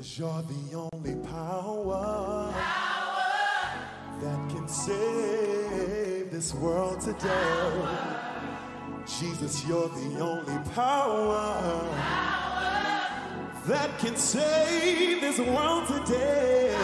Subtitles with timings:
[0.00, 2.54] Cause you're the only power,
[4.22, 7.86] that can save this world today.
[9.06, 11.84] Jesus, you're the only power,
[13.66, 16.74] that can save this world today.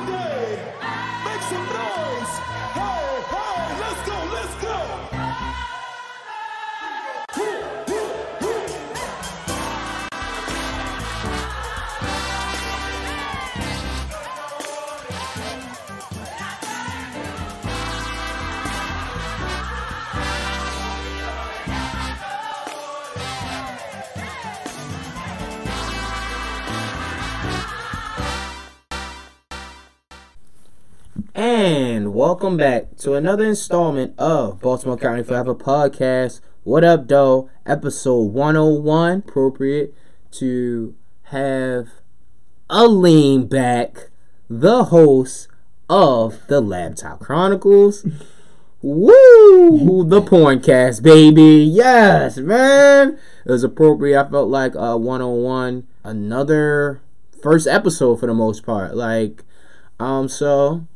[0.00, 0.58] Today?
[1.24, 2.34] Make some noise.
[2.76, 4.85] Hey, hey, let's go, let's go.
[32.16, 36.40] Welcome back to another installment of Baltimore County Forever Podcast.
[36.64, 37.50] What up, though?
[37.66, 39.18] Episode 101.
[39.18, 39.92] Appropriate
[40.30, 40.94] to
[41.24, 41.88] have
[42.70, 44.08] a lean back,
[44.48, 45.48] the host
[45.90, 48.06] of the Laptop Chronicles.
[48.80, 50.02] Woo!
[50.08, 51.68] The porncast, baby.
[51.70, 53.18] Yes, man.
[53.44, 54.18] It was appropriate.
[54.18, 57.02] I felt like uh 101, another
[57.42, 58.96] first episode for the most part.
[58.96, 59.44] Like,
[60.00, 60.86] um, so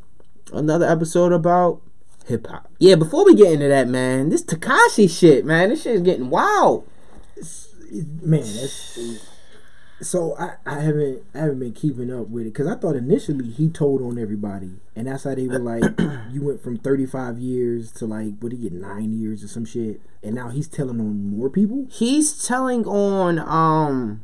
[0.52, 1.80] another episode about
[2.26, 2.70] hip hop.
[2.78, 6.30] Yeah, before we get into that, man, this Tekashi shit, man, this shit is getting
[6.30, 6.86] wild.
[8.22, 8.98] man, that's
[10.02, 13.50] so I, I haven't I haven't been keeping up with it because I thought initially
[13.50, 15.84] he told on everybody, and that's how they were like,
[16.32, 19.48] you went from thirty five years to like what did he get nine years or
[19.48, 21.86] some shit, and now he's telling on more people.
[21.90, 24.22] He's telling on um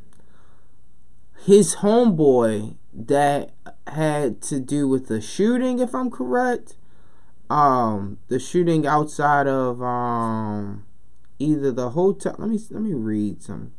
[1.44, 3.52] his homeboy that
[3.86, 6.76] had to do with the shooting, if I'm correct.
[7.48, 10.84] Um, the shooting outside of um
[11.38, 12.34] either the hotel.
[12.38, 13.72] Let me let me read some.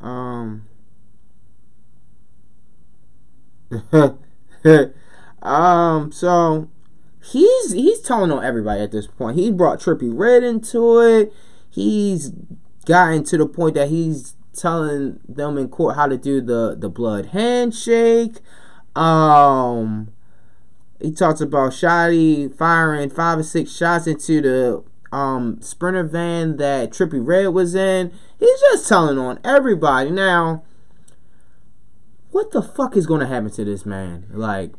[0.00, 0.66] Um.
[5.42, 6.12] um.
[6.12, 6.68] So
[7.22, 9.38] he's he's telling on everybody at this point.
[9.38, 11.32] He brought Trippie Redd into it.
[11.70, 12.32] He's
[12.86, 16.88] gotten to the point that he's telling them in court how to do the the
[16.88, 18.40] blood handshake.
[18.96, 20.12] Um.
[21.00, 24.84] He talks about Shotti firing five or six shots into the
[25.14, 28.10] um sprinter van that Trippie Redd was in.
[28.38, 30.10] He's just telling on everybody.
[30.10, 30.62] Now,
[32.30, 34.26] what the fuck is gonna happen to this man?
[34.32, 34.72] Like,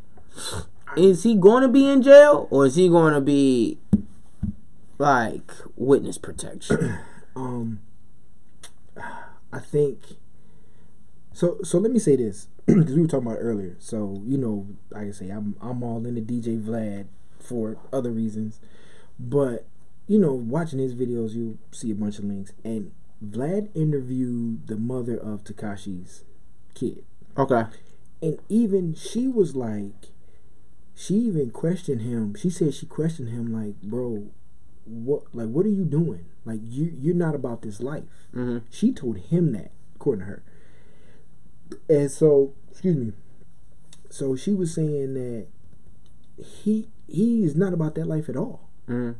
[0.96, 3.78] is he gonna be in jail or is he gonna be
[4.98, 6.98] like witness protection?
[7.36, 7.80] Um,
[9.56, 10.00] I think.
[11.32, 13.76] So so let me say this because we were talking about earlier.
[13.78, 17.06] So you know, like I say, I'm I'm all into DJ Vlad
[17.40, 18.60] for other reasons,
[19.18, 19.66] but
[20.06, 22.52] you know, watching his videos, you'll see a bunch of links.
[22.64, 22.92] And
[23.24, 26.24] Vlad interviewed the mother of Tekashi's
[26.74, 27.04] kid,
[27.38, 27.64] okay.
[28.20, 30.10] and even she was like,
[30.94, 32.34] she even questioned him.
[32.34, 34.28] She said she questioned him like, bro,
[34.86, 36.26] what like what are you doing?
[36.44, 38.04] Like you you're not about this life.
[38.34, 38.62] Mhm.
[38.70, 40.42] She told him that, according to her.
[41.88, 43.12] And so, excuse me.
[44.10, 45.46] So she was saying that
[46.38, 48.68] he he is not about that life at all.
[48.88, 49.16] Mhm.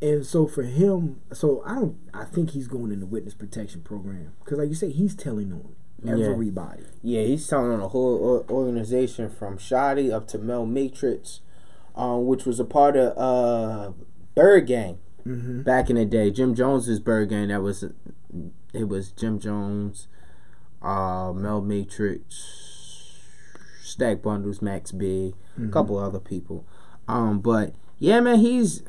[0.00, 1.96] And so for him, so I don't.
[2.12, 5.52] I think he's going in the witness protection program because, like you say, he's telling
[5.52, 5.74] on
[6.04, 6.82] everybody.
[7.02, 11.40] Yeah, he's telling on a whole organization from Shotti up to Mel Matrix,
[11.94, 13.92] um, which was a part of uh,
[14.34, 15.62] Byrd Gang Mm-hmm.
[15.62, 16.32] back in the day.
[16.32, 17.46] Jim Jones's Byrd Gang.
[17.48, 17.84] That was
[18.72, 20.08] it was Jim Jones,
[20.82, 23.20] uh, Mel Matrix,
[23.82, 26.66] Stack Bundles, Max B, a couple other people.
[27.06, 28.82] Um, but yeah, man, he's.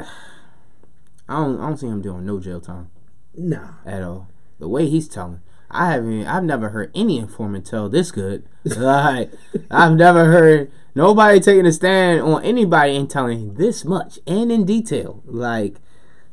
[1.30, 1.60] I don't.
[1.60, 2.90] I don't see him doing no jail time
[3.36, 4.28] Nah, at all.
[4.60, 6.26] The way he's telling, I haven't.
[6.26, 8.44] I've never heard any informant tell this good.
[8.66, 9.32] like
[9.70, 14.66] I've never heard nobody taking a stand on anybody and telling this much and in
[14.66, 15.22] detail.
[15.26, 15.76] Like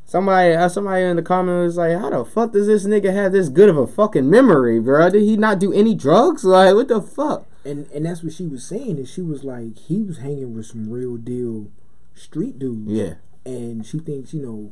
[0.05, 3.31] somebody, uh, somebody in the comment was like, "How the fuck does this nigga have
[3.31, 5.09] this good of a fucking memory, bro?
[5.09, 6.43] Did he not do any drugs?
[6.43, 8.97] Like what the fuck?" and and that's what she was saying.
[8.97, 11.69] And she was like, he was hanging with some real deal
[12.15, 12.91] street dudes.
[12.91, 13.13] Yeah.
[13.45, 14.71] and she thinks you know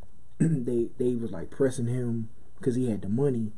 [0.38, 3.52] they they was like pressing him because he had the money,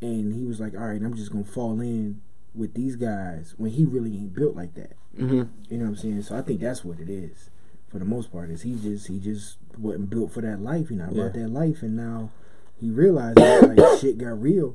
[0.00, 2.20] and he was like, all right, I'm just gonna fall in
[2.54, 4.92] with these guys when he really ain't built like that.
[5.18, 5.48] Mhm.
[5.68, 6.22] You know what I'm saying?
[6.22, 7.50] So I think that's what it is.
[7.88, 10.88] For the most part, is he just he just wasn't built for that life.
[10.88, 11.42] He not about Yeah.
[11.42, 12.30] that life, and now
[12.76, 14.74] he realized that, like shit got real.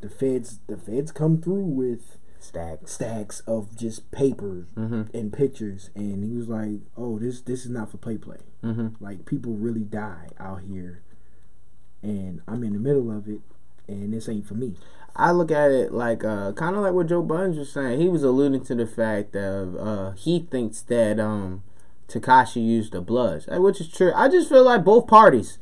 [0.00, 2.92] The feds, the feds come through with Stacks.
[2.92, 5.12] stacks of just papers Mhm.
[5.14, 8.40] and pictures, and he was like, "Oh, this this is not for play play.
[8.64, 8.94] Mhm.
[9.00, 11.00] Like people really die out here,
[12.02, 13.40] and I'm in the middle of it,
[13.88, 14.74] and this ain't for me."
[15.18, 18.00] I look at it like uh, kind of like what Joe Buns was saying.
[18.00, 21.62] He was alluding to the fact of uh, he thinks that um,
[22.08, 24.12] Tekashi used the bloods, which is true.
[24.14, 25.58] I just feel like both parties,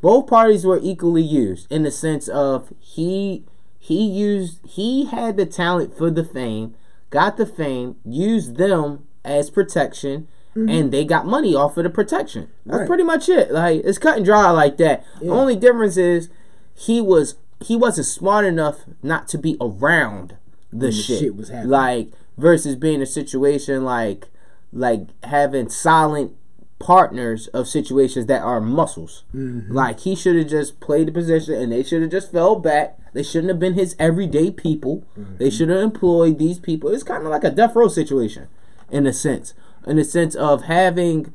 [0.00, 3.44] both parties were equally used in the sense of he
[3.78, 6.74] he used he had the talent for the fame,
[7.10, 10.28] got the fame, used them as protection.
[10.54, 12.48] And they got money off of the protection.
[12.66, 12.86] That's Right.
[12.86, 13.50] pretty much it.
[13.52, 15.02] Like it's cut and dry like that.
[15.18, 16.28] The only difference is
[16.74, 20.36] he was he wasn't smart enough not to be around
[20.72, 21.20] the, the shit.
[21.20, 21.70] shit was happening.
[21.70, 24.28] Like versus being a situation like
[24.72, 26.32] like having silent
[26.78, 29.24] partners of situations that are muscles.
[29.34, 29.72] Mm-hmm.
[29.72, 32.98] Like he should have just played the position and they should have just fell back.
[33.12, 35.04] They shouldn't have been his everyday people.
[35.18, 35.36] Mm-hmm.
[35.36, 36.90] They should have employed these people.
[36.90, 38.48] It's kind of like a death row situation
[38.90, 39.54] in a sense.
[39.86, 41.32] In the sense of having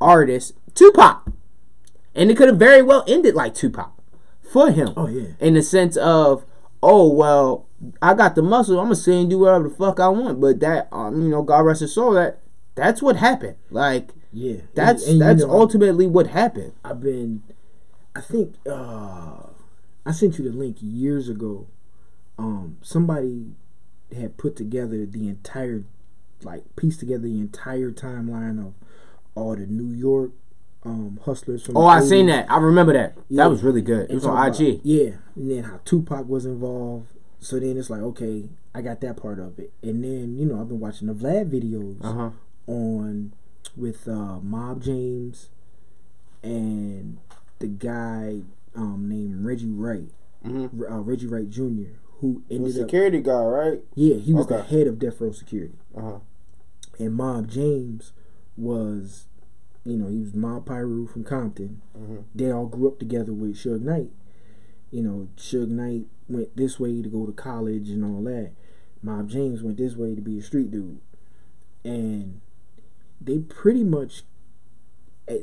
[0.00, 1.24] artists Tupac.
[2.14, 3.92] And it could have very well ended like Tupac
[4.52, 4.92] for him.
[4.96, 5.28] Oh, yeah.
[5.40, 6.44] In the sense of,
[6.82, 7.66] oh well,
[8.00, 8.78] I got the muscle.
[8.78, 10.40] I'm gonna say and do whatever the fuck I want.
[10.40, 12.12] But that, um, you know, God rest his soul.
[12.12, 12.38] That
[12.74, 13.56] that's what happened.
[13.70, 16.72] Like Yeah, that's And- and, you that's know, ultimately what happened.
[16.84, 17.42] I've been,
[18.16, 19.46] I think, uh,
[20.06, 21.66] I sent you the link years ago.
[22.38, 23.52] Um, somebody
[24.16, 25.84] had put together the entire,
[26.42, 28.72] like, pieced together the entire timeline of
[29.34, 30.30] all the New York
[30.84, 31.76] um, hustlers from.
[31.76, 32.50] Oh, the I seen that.
[32.50, 33.14] I remember that.
[33.28, 33.44] Yeah.
[33.44, 34.10] That was really good.
[34.10, 34.80] It was on about- IG.
[34.82, 37.06] Yeah, and then how Tupac was involved.
[37.40, 40.60] So then it's like, okay, I got that part of it, and then you know
[40.60, 42.30] I've been watching the Vlad videos Uh huh.
[42.66, 43.32] on
[43.76, 45.48] with uh, Mob James
[46.42, 47.18] and
[47.58, 48.42] the guy
[48.74, 50.08] um, named Reggie Wright,
[50.44, 50.90] Mhm.
[50.90, 53.84] uh, Reggie Wright Jr., who ended up security guard, right?
[53.94, 56.18] yeah he was the head of Death Row Security, Uh huh.
[56.98, 58.12] and Mob James
[58.56, 59.26] was
[59.84, 61.80] you know he was Mob Pyru from Compton.
[61.96, 62.24] Mhm.
[62.34, 64.10] They all grew up together with Suge Knight.
[64.90, 68.52] You know, Suge Knight went this way to go to college and all that.
[69.02, 71.00] Mob James went this way to be a street dude,
[71.84, 72.40] and
[73.20, 74.24] they pretty much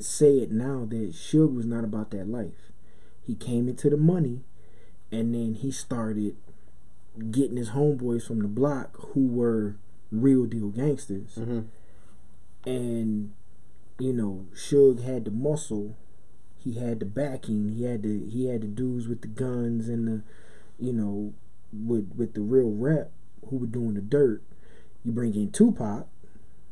[0.01, 2.71] say it now that Suge was not about that life.
[3.21, 4.43] He came into the money,
[5.11, 6.35] and then he started
[7.31, 9.75] getting his homeboys from the block who were
[10.11, 11.65] real deal gangsters, Mhm.
[12.65, 13.31] and
[13.99, 15.95] you know, Suge had the muscle,
[16.57, 20.07] he had the backing, he had the he had the dudes with the guns and
[20.07, 20.23] the,
[20.79, 21.33] you know,
[21.73, 23.11] with with the real rep
[23.49, 24.41] who were doing the dirt.
[25.03, 26.07] You bring in Tupac,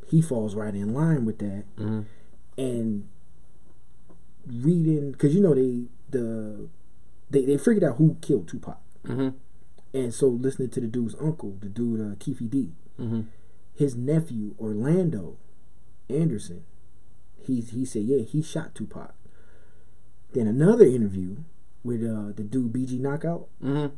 [0.08, 2.06] he falls right in line with that, Mhm.
[2.58, 3.08] and
[4.46, 6.68] reading because you know they the
[7.30, 9.34] they they figured out who killed Tupac, Mhm.
[9.94, 13.26] and so listening to the dude's uncle, the dude uh, Keefe D, Mhm.
[13.74, 15.38] his nephew Orlando
[16.10, 16.64] Anderson,
[17.48, 19.14] he he said yeah he shot Tupac.
[20.34, 21.38] Then another interview
[21.84, 23.92] with uh, the dude BG Knockout, Mhm.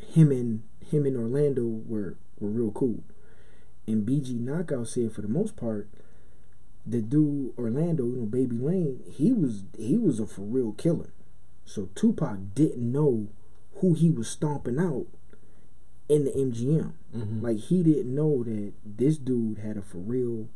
[0.00, 3.02] him and him and Orlando were were real cool,
[3.86, 5.88] and BG Knockout said for the most part,
[6.86, 11.12] the dude Orlando, you know Baby Lane, he was he was a for real killer,
[11.64, 13.28] so Tupac didn't know
[13.76, 15.06] who he was stomping out
[16.08, 16.94] in the MGM.
[17.14, 17.42] Mhm.
[17.42, 20.48] Like he didn't know that this dude had a for real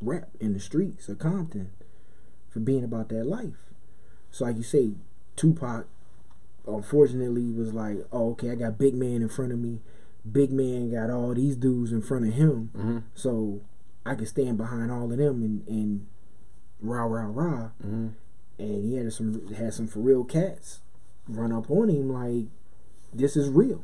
[0.00, 1.70] rep in the streets of Compton
[2.48, 3.70] for being about that life.
[4.30, 4.92] So like you say,
[5.36, 5.86] Tupac
[6.66, 9.80] unfortunately was like, Oh, okay, I got big man in front of me.
[10.30, 12.70] Big man got all these dudes in front of him.
[12.76, 13.02] Mhm.
[13.14, 13.60] So
[14.04, 16.06] I can stand behind all of them and, and
[16.80, 17.70] rah rah rah.
[17.84, 18.12] Mhm.
[18.58, 20.80] And he had some had some for real cats
[21.28, 22.46] run up on him like
[23.12, 23.82] this is real.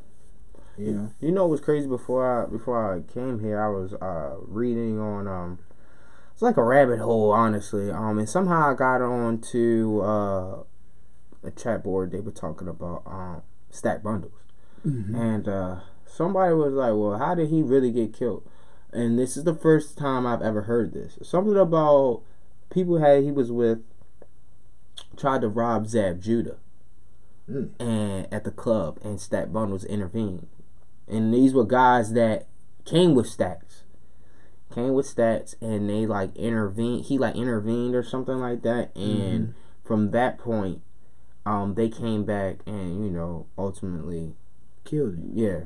[0.78, 1.10] You know?
[1.20, 1.86] You know what's crazy?
[1.88, 5.58] Before I before I came here, I was uh, reading on um,
[6.36, 7.90] it's like a rabbit hole, honestly.
[7.90, 10.56] Um, and somehow I got on to uh,
[11.42, 12.12] a chat board.
[12.12, 13.40] They were talking about um,
[13.70, 14.34] stack bundles,
[14.84, 18.46] and uh, somebody was like, "Well, how did he really get killed?"
[18.92, 21.18] And this is the first time I've ever heard this.
[21.22, 22.20] Something about
[22.68, 23.78] people had he was with
[25.16, 26.56] tried to rob Zab Judah
[27.50, 27.70] Mm.
[27.78, 30.48] and at the club and Stack Bundles intervened.
[31.06, 32.46] And these were guys that
[32.84, 33.65] came with stacks.
[34.76, 39.54] Came with stats and they like intervened he like intervened or something like that and
[39.82, 40.82] from that point
[41.46, 44.34] um they came back and you know ultimately
[44.84, 45.30] Killed him.
[45.34, 45.60] yeah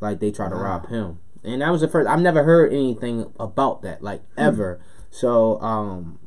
[0.00, 1.20] like they try to rob him.
[1.42, 2.06] And that was the first.
[2.08, 4.40] I've never heard anything about that, like Hmm.
[4.40, 4.80] ever.
[5.10, 6.18] So um,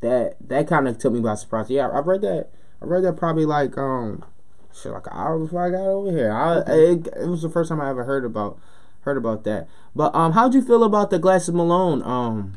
[0.00, 1.68] that that kind of took me by surprise.
[1.70, 2.48] Yeah, I read that.
[2.80, 4.24] I read that probably like um,
[4.72, 6.32] shit, like an hour before I got over here.
[6.32, 8.58] I it, it was the first time I ever heard about
[9.04, 9.68] heard about that.
[9.94, 12.56] But um, how'd you feel about the Glasses Malone um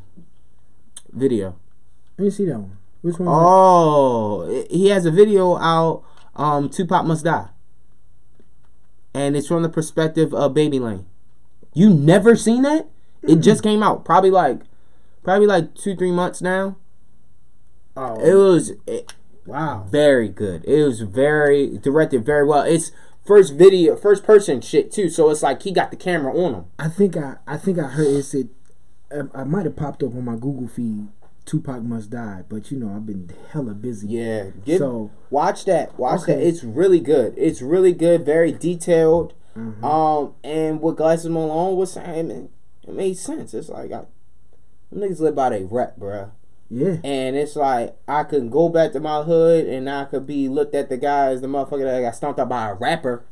[1.12, 1.56] video?
[2.18, 2.78] Let me see that one.
[3.02, 3.28] Which one?
[3.32, 6.04] Oh, he has a video out.
[6.36, 7.48] Um, Tupac must die,
[9.14, 11.06] and it's from the perspective of Baby Lane.
[11.74, 12.88] You never seen that?
[13.24, 14.06] It just came out.
[14.06, 14.62] Probably like,
[15.24, 16.76] probably like two three months now.
[17.96, 18.20] that?
[18.20, 19.14] It Oh, was it,
[19.46, 19.86] wow.
[19.90, 20.64] very good.
[20.66, 22.62] It was very directed very well.
[22.64, 22.92] It's
[23.28, 25.10] first video, first person shit too.
[25.10, 26.66] So it's like he got the camera on him.
[26.80, 28.50] I think I I think I heard it said
[29.12, 31.10] I, I might have popped up on my Google feed.
[31.46, 34.08] Tupac must die, but you know I've been hella busy.
[34.08, 35.98] Yeah, give, So watch that.
[35.98, 36.40] Watch that.
[36.40, 37.34] It's really good.
[37.38, 38.26] It's really good.
[38.26, 39.34] Very detailed.
[39.56, 39.82] Mhm.
[39.84, 42.50] Um, and what Glasses Malone was saying, it,
[42.88, 43.54] it made sense.
[43.54, 44.04] It's like I,
[44.92, 46.32] them niggas live by their rep, bruh.
[46.70, 50.50] Yeah, And it's like I could go back to my hood and I could be
[50.50, 53.24] looked at the guy as the motherfucker that got stomped out by a rapper,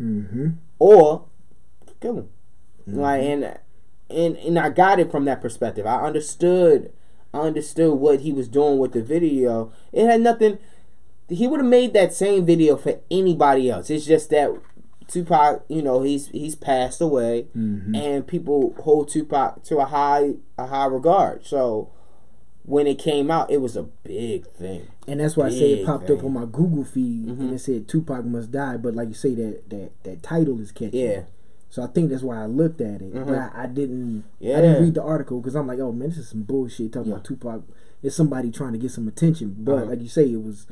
[0.00, 0.50] mm-hmm.
[0.78, 1.24] or
[2.00, 2.28] kill him.
[2.86, 3.58] Like and
[4.10, 5.86] and and I got it from that perspective.
[5.86, 6.92] I understood.
[7.34, 9.72] I understood what he was doing with the video.
[9.92, 10.58] It had nothing.
[11.28, 13.90] He would have made that same video for anybody else.
[13.90, 14.50] It's just that
[15.08, 17.96] Tupac, you know, he's he's passed away, Mhm.
[17.96, 21.44] and people hold Tupac to a high a high regard.
[21.44, 21.90] So
[22.66, 24.82] when it came out, it was a big thing.
[25.08, 26.18] and that's why I say it popped thing.
[26.18, 27.40] up on my Google feed Mhm.
[27.40, 28.76] and it said Tupac must die.
[28.76, 30.98] But like you say, that that that title is catchy.
[30.98, 31.22] Yeah,
[31.68, 33.26] So I think that's why I looked at it, Mhm.
[33.26, 34.24] but I, I didn't.
[34.40, 34.58] Yeah.
[34.58, 37.08] I didn't read the article because I'm like, oh man, this is some bullshit talking
[37.10, 37.14] Yeah.
[37.16, 37.62] about Tupac.
[38.02, 39.84] It's somebody trying to get some attention, but Uh-huh.
[39.86, 40.66] like you say, it was.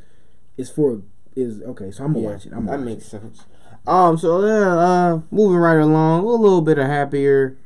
[0.56, 1.00] It's for
[1.36, 1.90] is okay.
[1.92, 2.52] So I'm gonna yeah, watch it.
[2.54, 3.44] I'm that makes sense.
[3.86, 7.56] Um, so yeah, uh, moving right along, a little bit of happier,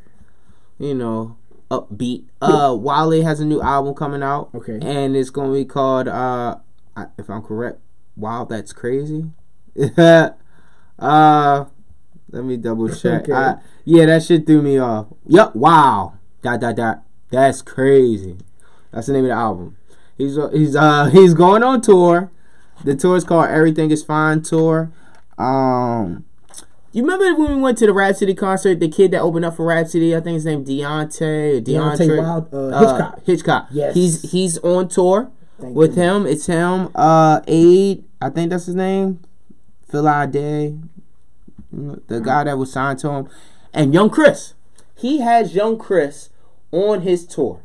[0.79, 1.37] you know,
[1.71, 2.25] upbeat.
[2.41, 4.51] Uh, Wale has a new album coming out.
[4.55, 4.79] Okay.
[4.83, 6.57] and it's gonna be called, uh,
[7.19, 7.79] if I'm correct,
[8.19, 9.27] Wow, that's crazy.
[9.97, 10.31] uh,
[10.99, 13.23] let me double check.
[13.23, 13.33] Okay.
[13.33, 15.07] I- yeah, that shit threw me off.
[15.27, 17.03] Yup, wow, dot dot dot.
[17.31, 18.37] That's crazy.
[18.91, 19.77] That's the name of the album.
[20.19, 22.31] He's uh, he's uh he's going on tour.
[22.85, 24.93] The tour is called Everything Is Fine tour.
[25.39, 26.25] Um,
[26.93, 28.81] you remember when we went to the Rapsody concert?
[28.81, 31.59] The kid that opened up for Rapsody, I think his name Deontay.
[31.59, 33.25] or Deontay Wild, uh, Hitchcock.
[33.25, 33.69] Hitchcock.
[33.71, 33.95] Yes.
[33.95, 35.31] He's he's on tour
[35.61, 36.03] Thank with you.
[36.03, 36.27] him.
[36.27, 36.91] It's him.
[36.95, 38.05] Uh, Aid.
[38.21, 39.21] I think that's his name.
[39.91, 40.83] Phil Adé.
[41.73, 43.29] The guy that was signed to him,
[43.75, 44.55] and Young Chris.
[44.97, 46.31] He has Young Chris
[46.73, 47.61] on his tour.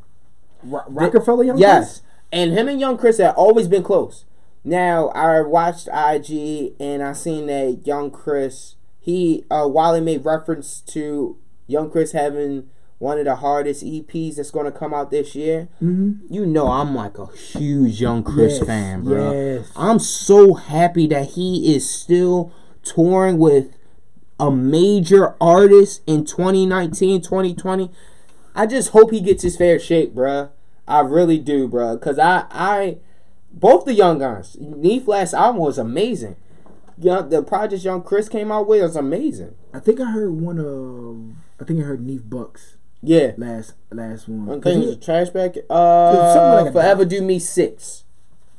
[0.61, 1.61] Ro- Rockefeller Young Chris?
[1.61, 2.01] Yes.
[2.31, 4.25] And him and Young Chris have always been close.
[4.63, 10.23] Now I watched IG and I seen that Young Chris he uh while he made
[10.23, 12.69] reference to Young Chris having
[12.99, 15.67] one of the hardest EPs that's gonna come out this year.
[15.81, 16.33] Mm-hmm.
[16.33, 19.31] You know I'm like a huge Young Chris Yes, fan, bro.
[19.33, 19.71] yes.
[19.75, 23.75] I'm so happy that he is still touring with
[24.39, 27.91] a major artist in 2019, 2020.
[28.55, 30.49] I just hope he gets his fair shake, bruh.
[30.87, 31.99] I really do, bruh.
[32.01, 32.97] Cause I, I,
[33.51, 34.55] both the young guys.
[34.59, 36.35] Neef last album was amazing.
[36.97, 39.55] Young, the project Young Chris came out with was amazing.
[39.73, 41.35] I think I heard one of.
[41.61, 44.49] I think I heard Neef Bucks Yeah, last last one.
[44.49, 45.59] I think it was a trash bag.
[45.69, 48.03] Uh, something like Forever Do Me Six.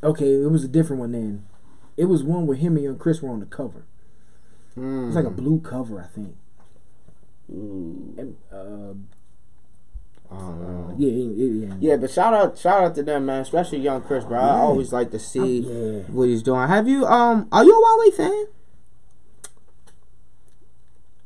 [0.03, 1.47] okay, it was a different one then.
[1.97, 3.85] It was one where him and Young Chris were on the cover.
[4.77, 6.35] It was like a blue cover, I think.
[7.53, 8.95] Mm, And, uh,
[10.39, 11.75] I yeah, yeah, yeah.
[11.81, 13.41] Yeah, but shout out, shout out to them, man.
[13.43, 14.39] Especially young Chris, bro.
[14.39, 16.03] I always like to see Yeah.
[16.11, 16.69] what he's doing.
[16.69, 18.47] Have you, um, are you a Wale fan?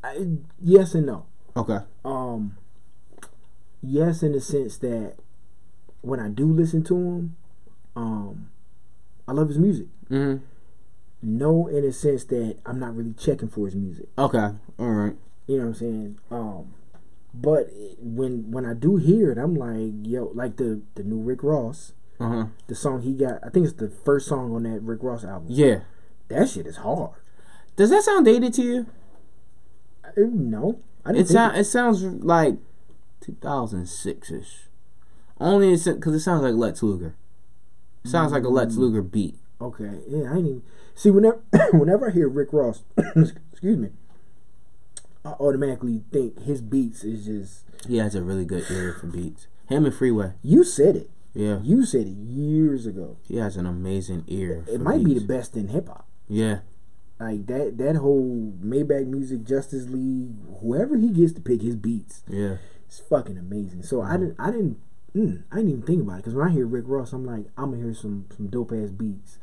[0.02, 0.26] I,
[0.62, 1.26] yes and no.
[1.56, 1.78] Okay.
[2.04, 2.56] Um,
[3.82, 5.14] yes, in the sense that
[6.00, 7.36] when I do listen to him,
[7.96, 8.50] um,
[9.26, 9.86] I love his music.
[10.10, 10.44] Mm-hmm.
[11.20, 14.08] No, in a sense that I'm not really checking for his music.
[14.16, 14.48] Okay.
[14.78, 15.16] All right.
[15.46, 16.18] You know what I'm saying?
[16.30, 16.74] Um,
[17.40, 17.68] but
[17.98, 21.92] when when I do hear it, I'm like, yo, like the the new Rick Ross,
[22.20, 22.46] Uh huh.
[22.66, 23.40] the song he got.
[23.44, 25.48] I think it's the first song on that Rick Ross album.
[25.50, 25.80] Yeah.
[26.28, 27.12] That shit is hard.
[27.76, 28.86] Does that sound dated to you?
[30.04, 32.56] I, no, I didn't It sound it sounds like
[33.20, 34.64] 2006 ish.
[35.40, 37.14] Only because it sounds like Lex Luger.
[38.04, 38.78] It sounds like a Lex Mm.
[38.78, 39.36] Luger beat.
[39.60, 40.62] Okay, yeah, I ain't even
[40.94, 41.40] see whenever
[41.72, 42.82] whenever I hear Rick Ross,
[43.16, 43.90] excuse me,
[45.28, 47.64] I automatically think his beats is just.
[47.86, 49.46] He has a really good ear for beats.
[49.68, 50.32] Him and Freeway.
[50.42, 51.10] You said it.
[51.34, 51.60] Yeah.
[51.62, 53.18] You said it years ago.
[53.22, 54.64] He has an amazing ear.
[54.68, 56.06] It might be the best in hip hop.
[56.28, 56.60] Yeah.
[57.20, 62.22] Like that that whole Maybach Music Justice League, whoever he gets to pick his beats,
[62.28, 62.56] Yeah.
[62.86, 63.82] it's fucking amazing.
[63.82, 64.78] So I didn't I didn't
[65.14, 67.46] mm, I didn't even think about it because when I hear Rick Ross, I'm like
[67.56, 69.38] I'm gonna hear some some dope ass beats,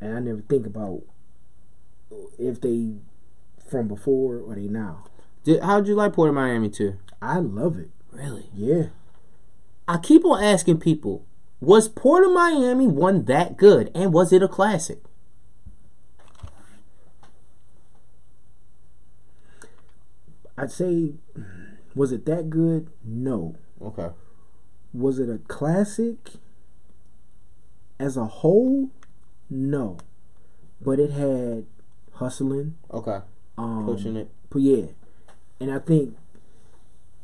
[0.00, 1.02] and I never think about
[2.38, 2.94] if they
[3.70, 5.04] from before or they now.
[5.44, 6.98] Did, how'd you like Port of Miami too?
[7.22, 7.90] I love it.
[8.10, 8.50] Really?
[8.54, 8.86] Yeah.
[9.86, 11.24] I keep on asking people,
[11.60, 14.98] was Port of Miami one that good, and was it a classic?
[20.56, 21.14] I'd say,
[21.94, 22.90] was it that good?
[23.04, 23.56] No.
[23.80, 24.10] Okay.
[24.92, 26.32] Was it a classic
[27.98, 28.90] as a whole?
[29.48, 29.98] No.
[30.82, 31.66] But it had
[32.14, 32.76] hustling.
[32.90, 33.20] Okay.
[33.58, 34.30] Um, Pushing it.
[34.48, 34.86] But yeah,
[35.60, 36.16] and I think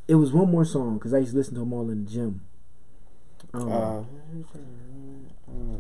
[0.09, 2.11] it was one more song because I used to listen to them all in the
[2.11, 2.43] gym.
[3.55, 4.03] Um, Uh,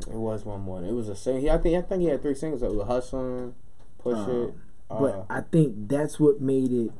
[0.08, 0.82] it was one more.
[0.82, 1.48] It was a sing.
[1.50, 1.76] I think.
[1.76, 2.62] I think he had three singles.
[2.62, 3.54] It was hustling,
[3.98, 4.54] push Uh, it.
[4.88, 6.92] but Uh, I think that's what made it.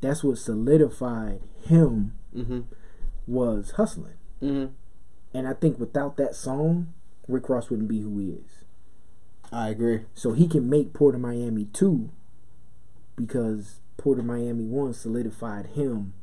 [0.00, 2.64] That's what solidified him mhm.
[3.28, 4.70] was hustling, Mhm.
[5.34, 6.88] and I think without that song,
[7.28, 8.64] Rick Ross wouldn't be who he is.
[9.52, 10.06] I agree.
[10.14, 12.08] So he can make Port of Miami two
[13.16, 16.14] because Port of Miami one solidified him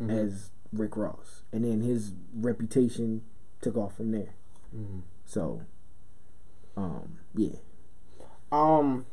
[0.00, 0.10] Mhm.
[0.10, 3.22] as Rick Ross, and then his reputation
[3.60, 4.34] took off from there.
[4.74, 5.02] Mhm.
[5.24, 5.62] So,
[6.76, 7.56] um, yeah,
[8.52, 9.06] Um,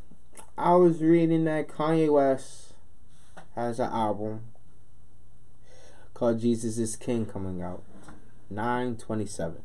[0.58, 2.74] I was reading that Kanye West
[3.56, 4.42] has an album
[6.14, 7.84] called Jesus is King coming out.
[8.50, 9.64] Nine twenty seven.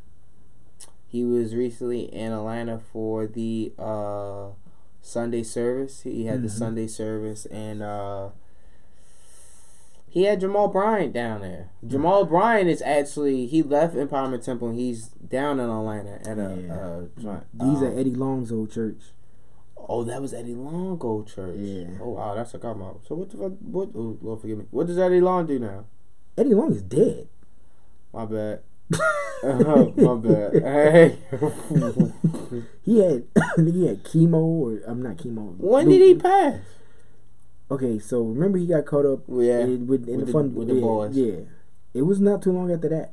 [1.07, 4.51] He was recently in Atlanta for the uh
[5.01, 6.03] Sunday service.
[6.03, 6.59] He had the Mhm.
[6.59, 8.29] Sunday service and uh
[10.11, 11.71] he had Jamal Bryant down there.
[11.87, 16.63] Jamal Bryant is actually he left Empowerment Temple and he's down in Atlanta at a
[16.67, 16.75] Yeah.
[16.75, 19.13] uh, these Um, are Eddie Long's old church.
[19.91, 21.57] Oh, that was Eddie Long old Church.
[21.59, 21.87] Yeah.
[22.03, 23.01] Oh wow, that's a come out.
[23.07, 23.53] So what the fuck?
[23.61, 23.89] What?
[23.95, 24.65] Oh, Lord forgive me.
[24.71, 25.85] What does Eddie Long do now?
[26.37, 27.29] Eddie Long is dead.
[28.13, 28.61] My bad.
[29.43, 30.63] Uh, my bad.
[30.63, 31.19] Hey.
[32.83, 35.55] He had, I think he had chemo, or I'm not chemo.
[35.59, 36.61] when did he pass?
[37.71, 39.61] Okay, so remember he got caught up Yeah.
[39.61, 41.15] in, with, in With the the- fun with the yeah, boys.
[41.17, 41.41] Yeah,
[41.93, 43.13] it was not too long after that.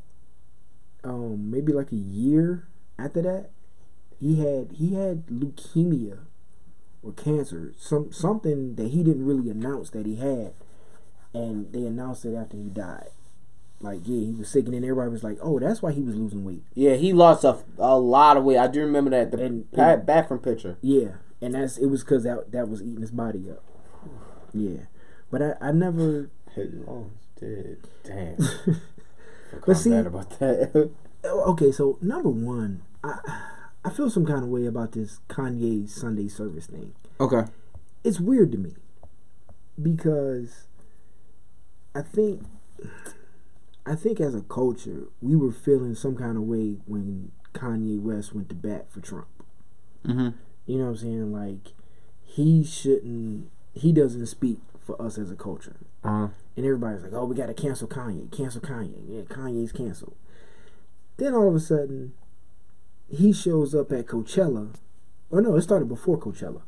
[1.04, 3.50] Um, maybe like a year after that,
[4.18, 6.20] he had he had leukemia
[7.04, 10.54] or cancer, some something that he didn't really announce that he had,
[11.34, 13.10] and they announced it after he died.
[13.86, 16.16] Like yeah, he was sick, and then everybody was like, "Oh, that's why he was
[16.16, 18.58] losing weight." Yeah, he lost a, a lot of weight.
[18.58, 20.78] I do remember that the And- pa- bathroom picture.
[20.82, 21.10] Yeah,
[21.42, 23.64] and that's it was because that that was eating his body up.
[24.54, 24.82] Yeah,
[25.32, 26.30] but I I never.
[26.58, 27.78] Eddie Long's dead.
[28.04, 28.38] Damn.
[29.66, 30.90] But see- about that.
[31.28, 33.18] Oh, Okay, so number one, I
[33.84, 36.94] I feel some kind of way about this Kanye Sunday service thing.
[37.20, 37.44] okay.
[38.04, 38.76] It's weird to me
[39.82, 40.66] because
[41.96, 42.44] I think
[43.86, 48.34] I think as a culture we were feeling some kind of way when Kanye West
[48.34, 49.28] went to bat for Trump.
[50.06, 50.30] Mm-hmm.
[50.66, 51.32] You know what I'm saying?
[51.32, 51.74] Like
[52.24, 53.50] he shouldn't.
[53.74, 55.78] He doesn't speak for us as a culture.
[56.04, 56.28] Uh-huh.
[56.56, 58.32] And everybody's like, "Oh, we got to cancel Kanye.
[58.32, 59.04] Cancel Kanye.
[59.08, 60.16] Yeah, Kanye's canceled."
[61.18, 62.14] Then all of a sudden,
[63.10, 64.76] he shows up at Coachella.
[65.32, 66.62] Oh no, it started before Coachella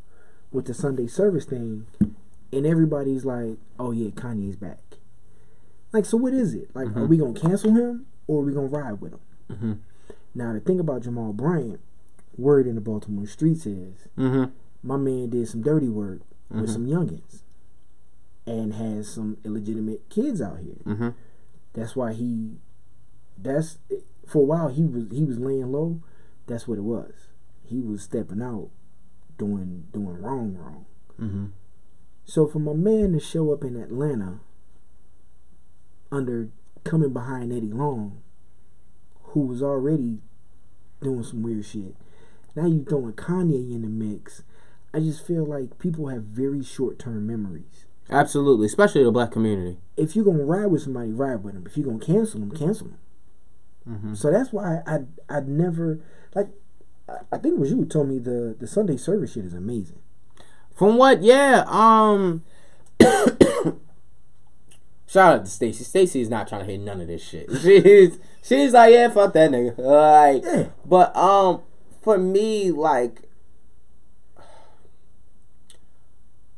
[0.52, 1.86] with the Sunday service thing,
[2.52, 4.87] and everybody's like, "Oh yeah, Kanye's back."
[5.94, 6.70] Like, so what is it?
[6.76, 7.10] Like, are Mhm.
[7.10, 9.20] we gonna cancel him or are we gonna ride with him?
[9.50, 9.74] Mm-hmm.
[10.36, 11.80] Now, the thing about Jamal Bryant,
[12.38, 14.52] word in the Baltimore streets is Mm-hmm.
[14.84, 16.74] my man did some dirty work with Mhm.
[16.74, 17.42] some youngins
[18.46, 20.78] and has some illegitimate kids out here.
[20.86, 21.10] Mm-hmm.
[21.74, 22.58] That's why he.
[23.38, 23.78] That's
[24.26, 26.02] for a while he was he was laying low.
[26.48, 27.14] That's what it was.
[27.64, 28.70] He was stepping out,
[29.38, 30.86] doing doing wrong wrong.
[31.20, 31.46] Mm-hmm.
[32.26, 34.40] So for my man to show up in Atlanta,
[36.12, 36.50] under
[36.84, 38.22] coming behind Eddie Long,
[39.24, 40.20] who was already
[41.02, 41.96] doing some weird shit.
[42.56, 44.44] Now you throwing Kanye in the mix.
[44.94, 47.86] I just feel like people have very short term memories.
[48.10, 49.78] Absolutely, especially the black community.
[49.98, 51.66] If you're gonna ride with somebody, ride with them.
[51.68, 52.98] If you're gonna cancel them, cancel them.
[53.88, 54.14] Mm-hmm.
[54.16, 56.00] So that's why I I never
[56.36, 56.48] like.
[56.48, 56.54] I-
[57.32, 60.00] I think it was you who told me the the Sunday service shit is amazing.
[60.76, 61.22] From what?
[61.24, 61.64] Yeah.
[61.68, 62.44] Um.
[65.08, 65.84] Shout out to Stacy.
[65.86, 67.50] Stacy is not trying to hear none of this shit.
[67.62, 69.78] She's she's like, yeah, fuck that nigga.
[69.78, 70.68] Like, Yeah.
[70.86, 71.62] but um,
[72.02, 73.22] for me, like,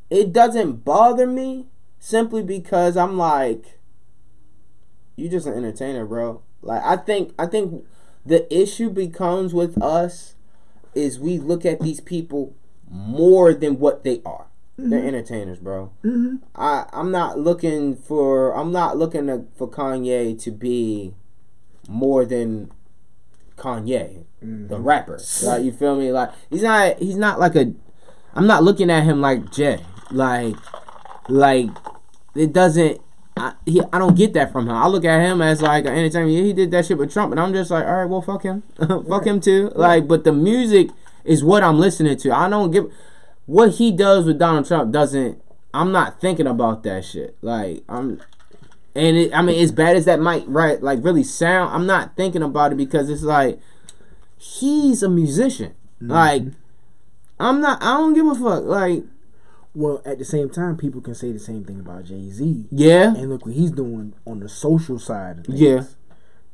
[0.10, 1.68] it doesn't bother me
[2.00, 3.80] simply because I'm like,
[5.16, 6.42] you just an entertainer, bro.
[6.62, 7.86] Like, I think I think
[8.26, 10.36] the issue becomes with us
[10.96, 12.56] is we look at these people
[12.90, 14.48] more than what they are.
[14.88, 15.92] They're entertainers, bro.
[16.04, 16.38] Mm-hmm.
[16.56, 21.14] I I'm not looking for I'm not looking to, for Kanye to be
[21.88, 22.72] more than
[23.58, 25.20] Kanye, the rapper.
[25.44, 26.12] Like you feel me?
[26.12, 27.74] Like he's not he's not like a
[28.34, 29.80] I'm not looking at him like Jay.
[30.12, 30.56] Like
[31.28, 31.70] like
[32.36, 33.02] it doesn't
[33.40, 34.76] I, he, I don't get that from him.
[34.76, 36.28] I look at him as like an entertainer.
[36.28, 38.44] Yeah, he did that shit with Trump, and I'm just like, all right, well, fuck
[38.44, 38.64] him,
[39.08, 39.72] fuck him too.
[39.76, 40.90] Like, but the music
[41.24, 42.36] is what I'm listening to.
[42.36, 42.92] I don't give
[43.50, 44.92] what he does with Donald Trump.
[44.92, 45.42] Doesn't
[45.74, 47.36] I'm not thinking about that shit.
[47.42, 48.22] Like I'm,
[48.96, 52.16] and it, I mean, as bad as that might right like really sound, I'm not
[52.16, 53.60] thinking about it because it's like
[54.38, 55.74] he's a musician.
[56.00, 56.44] Like
[57.40, 57.82] I'm not.
[57.82, 58.64] I don't give a fuck.
[58.66, 59.04] Like
[59.74, 62.68] Well, at the same time, people can say the same thing about Jay Z.
[62.72, 65.60] yeah, And look what he's doing on the social side of things.
[65.60, 65.84] Yeah.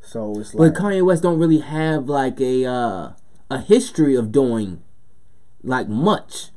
[0.01, 3.11] So it's like But Kanye West don't really have like a uh,
[3.51, 4.81] a history of doing
[5.63, 6.51] like much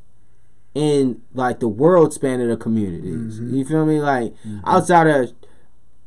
[0.78, 3.40] in like the world span of the communities.
[3.40, 3.56] Mm-hmm.
[3.56, 4.00] You feel me?
[4.00, 4.60] Like mm-hmm.
[4.64, 5.32] outside of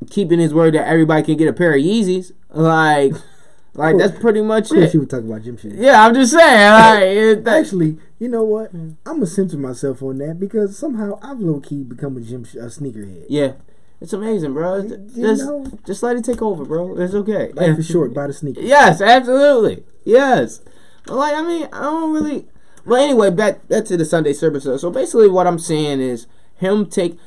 [0.09, 3.11] keeping his word that everybody can get a pair of Yeezys, like
[3.73, 4.93] like that's pretty much of course it.
[4.93, 5.73] you would talk about Jim Shit.
[5.73, 6.71] Yeah, I'm just saying.
[6.71, 8.73] Like it, that, Actually, you know what?
[8.73, 12.55] I'm gonna censor myself on that because somehow I've low key become a gym sh-
[12.55, 13.25] a sneakerhead.
[13.27, 13.53] yeah,
[13.99, 14.83] it's amazing, bro.
[14.83, 16.97] You Just know- just let it take over, bro.
[16.97, 17.51] It's okay.
[17.51, 18.13] Life is short.
[18.13, 18.61] Buy the sneaker.
[18.61, 19.83] Yes, absolutely.
[20.05, 20.61] Yes.
[21.07, 22.47] Like I mean, I don't really
[22.85, 24.63] Well anyway, back back to the Sunday service.
[24.63, 27.17] So basically what I'm saying is him take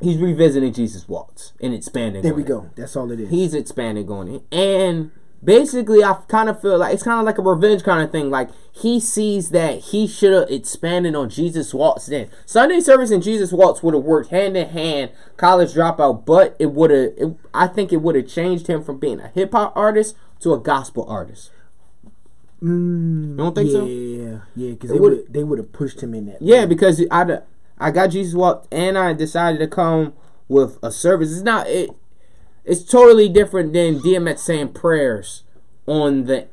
[0.00, 2.22] he's revisiting Jesus walks and expanding.
[2.22, 2.48] There we it.
[2.48, 2.70] go.
[2.76, 3.30] That's all it is.
[3.30, 4.42] He's expanding on it.
[4.50, 5.10] And
[5.42, 8.30] basically I kind of feel like it's kind of like a revenge kind of thing.
[8.30, 12.28] Like he sees that he should have expanded on Jesus walks then.
[12.46, 16.72] Sunday service and Jesus walks would have worked hand in hand, college dropout, but it
[16.72, 20.16] would have I think it would have changed him from being a hip hop artist
[20.40, 21.50] to a gospel artist.
[22.62, 23.86] Mm, You don't think yeah, so?
[23.86, 26.42] Yeah, yeah, because they would've- they would have pushed him in that.
[26.42, 27.40] Yeah, because I
[27.78, 30.12] I got Jesus walk and I decided to come
[30.48, 31.32] with a service.
[31.32, 31.90] It's not it.
[32.64, 35.44] It's totally different than DMX saying prayers
[35.86, 36.46] on the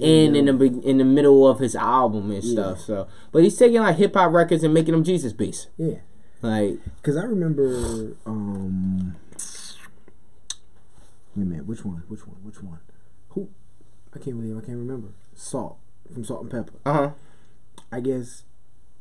[0.00, 2.80] end in the in the middle of his album and stuff.
[2.80, 5.68] So, but he's taking like hip hop records and making them Jesus beats.
[5.76, 5.98] yeah.
[6.42, 9.14] Like Because I remember, um,
[11.36, 12.02] wait a minute, which one?
[12.08, 12.36] Which one?
[12.42, 12.80] Which one?
[13.30, 13.48] Who?
[14.12, 15.08] I can't believe I can't remember.
[15.34, 15.78] Salt
[16.12, 16.70] from Salt-N-Pepa.
[16.84, 17.10] uh huh.
[17.90, 18.44] I guess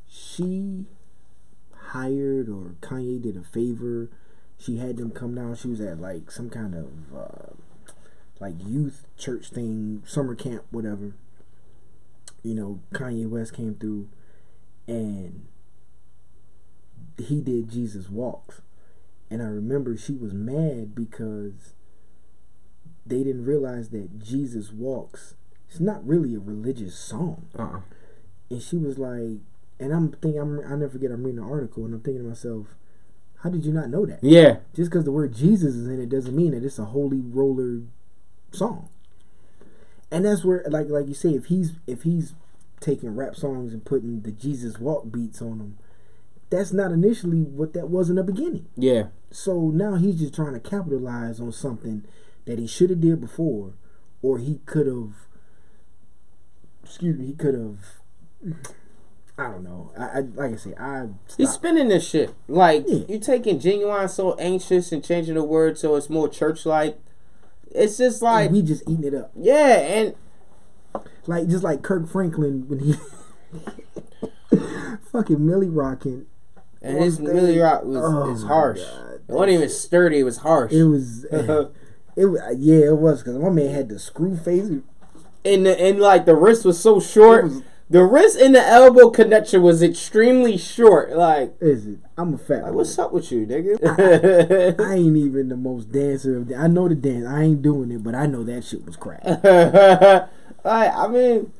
[0.07, 0.85] she
[1.91, 4.09] hired or Kanye did a favor.
[4.57, 5.55] She had them come down.
[5.55, 7.53] She was at like some kind of uh,
[8.39, 11.15] like youth church thing, summer camp, whatever.
[12.43, 14.09] You know, Kanye West came through
[14.87, 15.47] and
[17.17, 18.61] he did Jesus Walks.
[19.29, 21.73] And I remember she was mad because
[23.05, 25.35] they didn't realize that Jesus Walks
[25.71, 27.47] it's not really a religious song.
[27.57, 27.79] Uh uh
[28.49, 29.39] And she was like,
[29.79, 32.29] and I'm thinking, I'm, I never forget, I'm reading an article and I'm thinking to
[32.29, 32.67] myself,
[33.37, 34.19] how did you not know that?
[34.21, 34.57] Yeah.
[34.75, 37.83] Just because the word Jesus is in it doesn't mean that it's a holy roller
[38.51, 38.89] song.
[40.11, 42.33] And that's where, like, like you say, if he's if he's
[42.81, 45.77] taking rap songs and putting the Jesus walk beats on them,
[46.49, 48.67] that's not initially what that was in the beginning.
[48.75, 49.05] Yeah.
[49.31, 52.03] So now he's just trying to capitalize on something
[52.43, 53.73] that he should have did before,
[54.21, 55.13] or he could have.
[56.83, 57.77] Excuse me, he could have.
[59.37, 59.91] I don't know.
[59.97, 61.07] I, I like I say, I.
[61.37, 62.33] He's spinning this shit.
[62.47, 63.05] Like Yeah.
[63.07, 66.97] you taking genuine so anxious and changing the word so it's more church like.
[67.73, 70.15] It's just like And we just eating it up, yeah, and
[71.25, 72.95] like just like Kirk Franklin when he.
[75.11, 76.25] fucking Milly rocking.
[76.81, 77.27] and his stage.
[77.27, 78.81] Milly Rock was Oh is harsh.
[78.81, 80.19] God, it wasn't even sturdy.
[80.19, 80.71] It was harsh.
[80.73, 81.25] It was.
[81.31, 81.63] Eh,
[82.17, 84.69] it yeah, it was because my man had the screw face.
[85.45, 87.45] And the, and like the wrist was so short.
[87.45, 91.11] Was- the wrist and the elbow connection was extremely short.
[91.11, 91.99] Like, Is it?
[92.17, 92.63] I'm a fat.
[92.63, 94.79] like what's up with you, nigga?
[94.79, 96.55] I ain't even the most dancer of the.
[96.55, 97.25] I know the dance.
[97.27, 99.21] I ain't doing it, but I know that shit was crack.
[100.63, 101.51] like, I mean,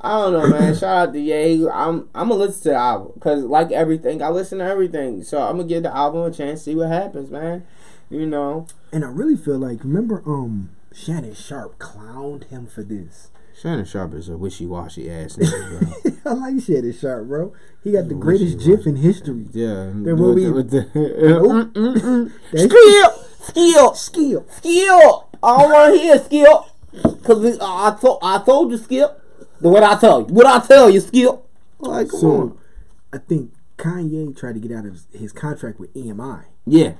[0.00, 0.74] I don't know, man.
[0.74, 1.66] Shout out to Ye.
[1.66, 5.22] I'm I'm gonna listen to the album because, like everything, I listen to everything.
[5.22, 7.66] So I'm gonna give the album a chance, see what happens, man.
[8.10, 13.30] You know, And I really feel like remember um Shannon Sharpe clowned him for this.
[13.60, 16.18] Shannon Sharpe is a wishy washy ass nigga.
[16.26, 17.52] I like Shannon Sharpe, bro.
[17.82, 19.46] He got the greatest GIF in history.
[19.52, 24.46] yeah, Then what we- with the, skill, skill, Skill.
[24.48, 25.28] skill.
[25.42, 26.68] I don't want to hear skill,
[27.22, 29.16] cause I told I told you skill.
[29.60, 31.44] What I tell you, what I tell you, skill.
[31.78, 32.58] Like, come So on.
[33.12, 36.94] I think Kanye tried to get out of his contract with EMI, Yeah,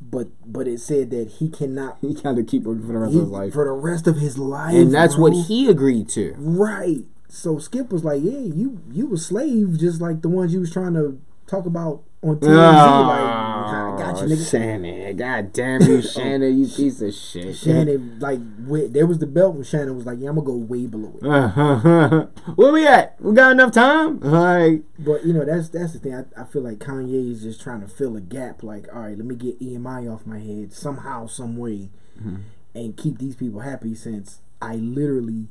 [0.00, 3.12] but but it said that he cannot he kind of keep working for the rest
[3.12, 3.52] he, of his life.
[3.52, 4.74] for the rest of his life.
[4.74, 6.34] and that's what he agreed to.
[6.38, 7.04] right.
[7.28, 10.72] so Skip was like, "Yeah, you you was slave, just like the ones you was
[10.72, 14.50] trying to talk about on TMZ." like, oh, I got you, nigga.
[14.50, 15.16] Shannon.
[15.16, 17.56] God damn you, Shannon, you piece of shit.
[17.56, 20.56] Shannon, like, with, there was the belt, and Shannon was like, "Yeah, I'm gonna go
[20.56, 23.20] way below it." Where we at?
[23.20, 24.20] We got enough time?
[24.20, 26.14] Like, But you know, that's that's the thing.
[26.14, 28.62] I, I feel like Kanye is just trying to fill a gap.
[28.62, 32.36] Like, all right, let me get EMI off my head somehow, some way, mm-hmm.
[32.74, 33.94] and keep these people happy.
[33.94, 35.48] Since I literally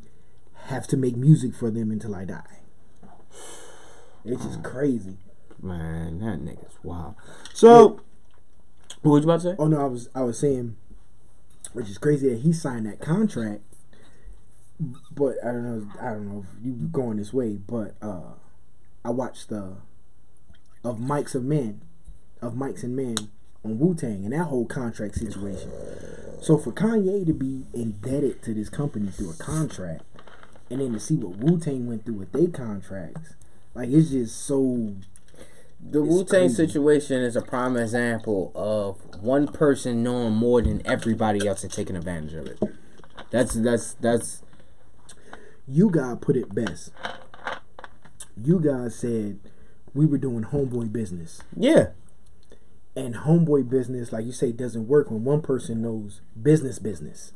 [0.65, 2.59] have to make music for them until I die.
[4.25, 4.63] It's just mm.
[4.63, 5.17] crazy.
[5.61, 7.15] Man, that nigga's wild.
[7.53, 8.01] So,
[9.01, 9.55] what was you about to say?
[9.57, 10.75] Oh no, I was I was saying,
[11.73, 13.61] which is crazy that he signed that contract.
[15.11, 15.91] But I don't know.
[15.99, 18.33] I don't know if you going this way, but uh,
[19.03, 19.77] I watched the
[20.83, 21.81] of Mics of Men,
[22.41, 23.15] of Mics and Men
[23.63, 25.71] on Wu Tang and that whole contract situation.
[26.41, 30.03] So for Kanye to be indebted to this company through a contract,
[30.69, 33.33] and then to see what Wu Tang went through with their contracts,
[33.73, 34.95] like it's just so.
[35.79, 41.47] The Wu Tang situation is a prime example of one person knowing more than everybody
[41.47, 42.59] else and taking advantage of it.
[43.31, 44.41] That's that's that's
[45.67, 46.91] You guys put it best.
[48.35, 49.39] You guys said
[49.93, 51.41] we were doing homeboy business.
[51.55, 51.87] yeah.
[52.95, 57.31] And homeboy business, like you say, doesn't work when one person knows business business.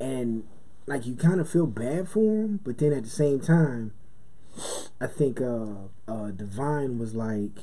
[0.00, 0.44] And
[0.86, 3.92] like you kind of feel bad for him, but then at the same time,
[5.00, 5.66] I think uh
[6.08, 7.58] uh Divine was like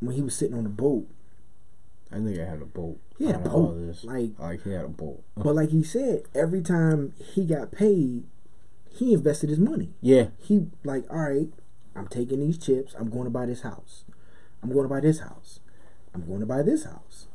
[0.00, 1.06] when he was sitting on the boat.
[2.12, 2.98] I knew you had a boat.
[3.18, 4.04] He had a I don't know all boat, this.
[4.04, 5.22] like- like he had a boat.
[5.36, 8.24] But like he said, every time he got paid,
[8.90, 9.94] he invested his money.
[10.00, 10.28] Yeah.
[10.38, 11.48] he like, all right,
[11.96, 12.94] I'm taking these chips.
[12.98, 14.04] I'm going to buy this house.
[14.62, 15.60] I'm going to buy this house.
[16.14, 17.26] I'm going to buy this house.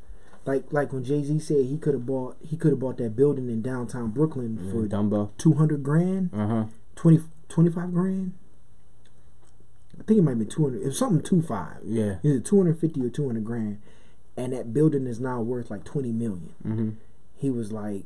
[0.45, 3.15] Like like when Jay Z said he could have bought he could have bought that
[3.15, 5.31] building in downtown Brooklyn For for Dumbo.
[5.37, 6.63] two hundred grand, Uh huh.
[6.95, 8.33] 20, 25 grand.
[9.99, 10.81] I think it might be two hundred.
[10.83, 11.77] It was something two five.
[11.83, 12.15] Yeah.
[12.23, 13.81] is it two hundred fifty or two hundred grand,
[14.37, 16.53] and that building is now worth like twenty million.
[16.65, 16.89] Mm-hmm.
[17.35, 18.03] He was like,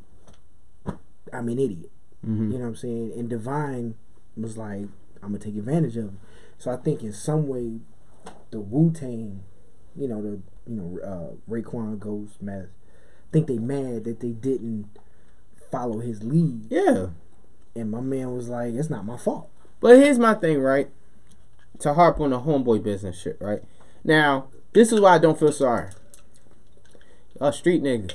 [1.31, 1.91] I'm an idiot.
[2.25, 2.51] Mm-hmm.
[2.51, 3.13] You know what I'm saying?
[3.17, 3.95] And Divine
[4.35, 4.87] was like,
[5.21, 6.19] I'm gonna take advantage of it.
[6.57, 7.79] So I think in some way,
[8.51, 9.43] the Wu Tang,
[9.95, 12.67] you know, the you know uh, Raekwon Ghost, Math,
[13.33, 14.87] think they mad that they didn't
[15.71, 16.71] follow his lead.
[16.71, 17.07] Yeah.
[17.75, 19.49] And my man was like, it's not my fault.
[19.81, 20.89] But here's my thing, right?
[21.79, 23.61] To harp on the homeboy business shit, right?
[24.03, 25.89] Now, this is why I don't feel sorry.
[27.39, 28.13] Y'all street niggas.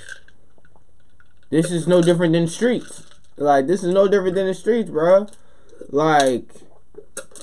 [1.50, 3.04] This is no different than streets.
[3.36, 5.26] Like, this is no different than the streets, bro.
[5.90, 6.48] Like,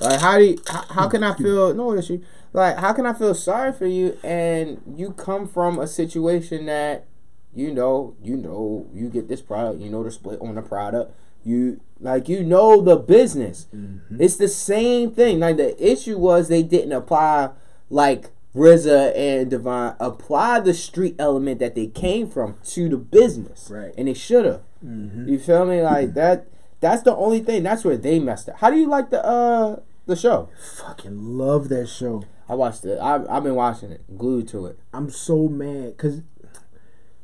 [0.02, 2.24] like how do you, how, how can I feel, no issue.
[2.54, 7.06] Like, how can I feel sorry for you and you come from a situation that,
[7.54, 11.14] you know, you know, you get this product, you know the split on the product.
[11.46, 13.68] You like you know the business.
[13.74, 14.20] Mm-hmm.
[14.20, 15.40] It's the same thing.
[15.40, 17.52] Like the issue was they didn't apply
[17.90, 23.70] like RZA and Divine apply the street element that they came from to the business.
[23.70, 23.94] Right.
[23.98, 24.62] And they should have.
[24.84, 25.30] Mm-hmm.
[25.30, 25.82] You feel me?
[25.82, 26.16] Like mm-hmm.
[26.16, 26.48] that
[26.80, 27.64] that's the only thing.
[27.64, 28.60] That's where they messed up.
[28.60, 30.50] How do you like the uh the show?
[30.78, 32.24] Fucking love that show.
[32.48, 32.98] I watched it.
[32.98, 34.80] I I've been watching it, glued to it.
[34.94, 36.22] I'm so mad because,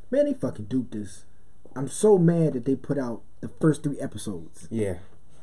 [0.10, 1.26] man, they fucking duped us.
[1.76, 4.68] I'm so mad that they put out the first three episodes.
[4.72, 4.96] Yeah.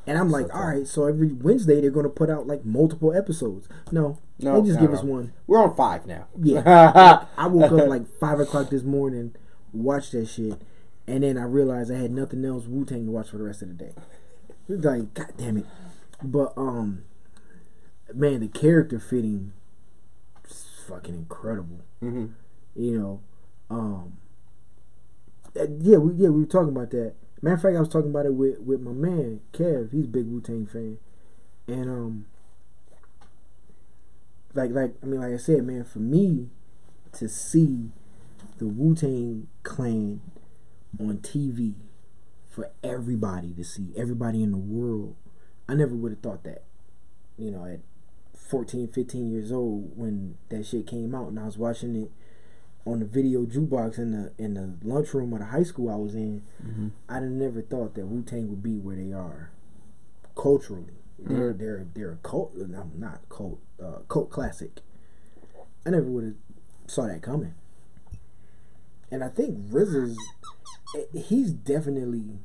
[0.06, 3.68] And I'm like, all right, so every Wednesday they're gonna put out like multiple episodes.
[3.92, 5.34] No, No, they just give us one.
[5.46, 6.28] We're on five now.
[6.40, 7.26] Yeah.
[7.36, 9.34] I woke up like five o'clock this morning,
[9.72, 10.62] watched that shit,
[11.06, 13.60] and then I realized I had nothing else Wu Tang to watch for the rest
[13.60, 13.92] of the day.
[14.68, 15.66] It's like, god damn it.
[16.22, 17.04] But um,
[18.14, 19.52] man, the character fitting,
[20.48, 21.80] is fucking incredible.
[22.00, 22.26] hmm
[22.74, 23.20] You know,
[23.68, 24.16] um,
[25.54, 27.14] yeah, we yeah we were talking about that.
[27.40, 29.92] Matter of fact, I was talking about it with with my man Kev.
[29.92, 30.98] He's a big Wu Tang fan,
[31.68, 32.26] and um,
[34.54, 36.48] like like I mean, like I said, man, for me
[37.12, 37.90] to see
[38.58, 40.20] the Wu Tang Clan
[40.98, 41.74] on TV
[42.48, 45.14] for everybody to see, everybody in the world,
[45.68, 46.64] I never would have thought that.
[47.36, 47.80] You know, at
[48.36, 52.10] 14, 15 years old when that shit came out, and I was watching it
[52.86, 56.14] on the video jukebox in the in the lunchroom of the high school I was
[56.14, 56.42] in.
[56.64, 56.90] Mhm.
[57.08, 59.50] I'd have never thought that Wu Tang would be where they are
[60.34, 60.94] culturally.
[61.18, 64.80] They're they're they're a cult, no, not cult, uh, cult classic.
[65.84, 66.34] I never would have
[66.86, 67.54] saw that coming.
[69.10, 70.16] And I think RZA's
[71.12, 72.38] he's definitely.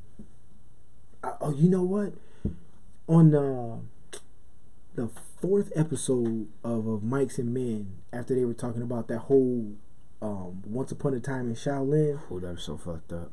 [1.24, 2.14] Uh, oh, you know what?
[3.08, 3.78] On uh,
[4.96, 9.74] the fourth episode of, of Mics and Men, after they were talking about that whole
[10.24, 13.32] um, Once Upon a Time in Shaolin, Oh, that was so fucked up.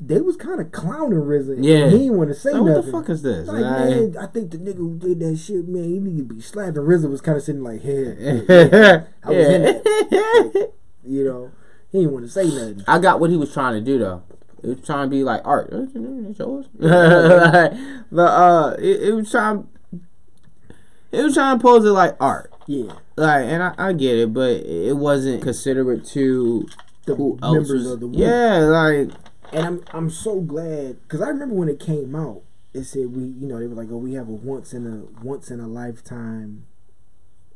[0.00, 1.56] they was kind of clowning RZA.
[1.60, 1.88] Yeah.
[1.90, 3.46] he didn't want to say So what the fuck is this?
[3.46, 6.34] Like, Like- man, I think the nigga who did that shit, man, he need to
[6.34, 6.76] be slapped.
[6.76, 8.16] And RZA was kind of sitting like, hey,
[8.48, 9.04] yeah.
[9.22, 10.72] I was in that.
[11.04, 11.50] you know,
[11.92, 12.82] he didn't want to say nothing.
[12.88, 14.22] I got what he was trying to do though.
[14.62, 15.68] It was trying to be like art.
[15.72, 16.66] It's yours.
[16.78, 17.72] Like,
[18.10, 19.68] but uh, it, it was trying.
[21.12, 22.50] It was trying to pose it like art.
[22.66, 26.66] Yeah, Like, and I, I get it, but it wasn't considerate to
[27.06, 28.18] the who members was- of the Wu.
[28.18, 29.10] Yeah, like
[29.52, 33.22] And I'm I'm so glad because I remember when it came out, it said we
[33.24, 35.68] you know they were like oh we have a once in a once in a
[35.68, 36.64] lifetime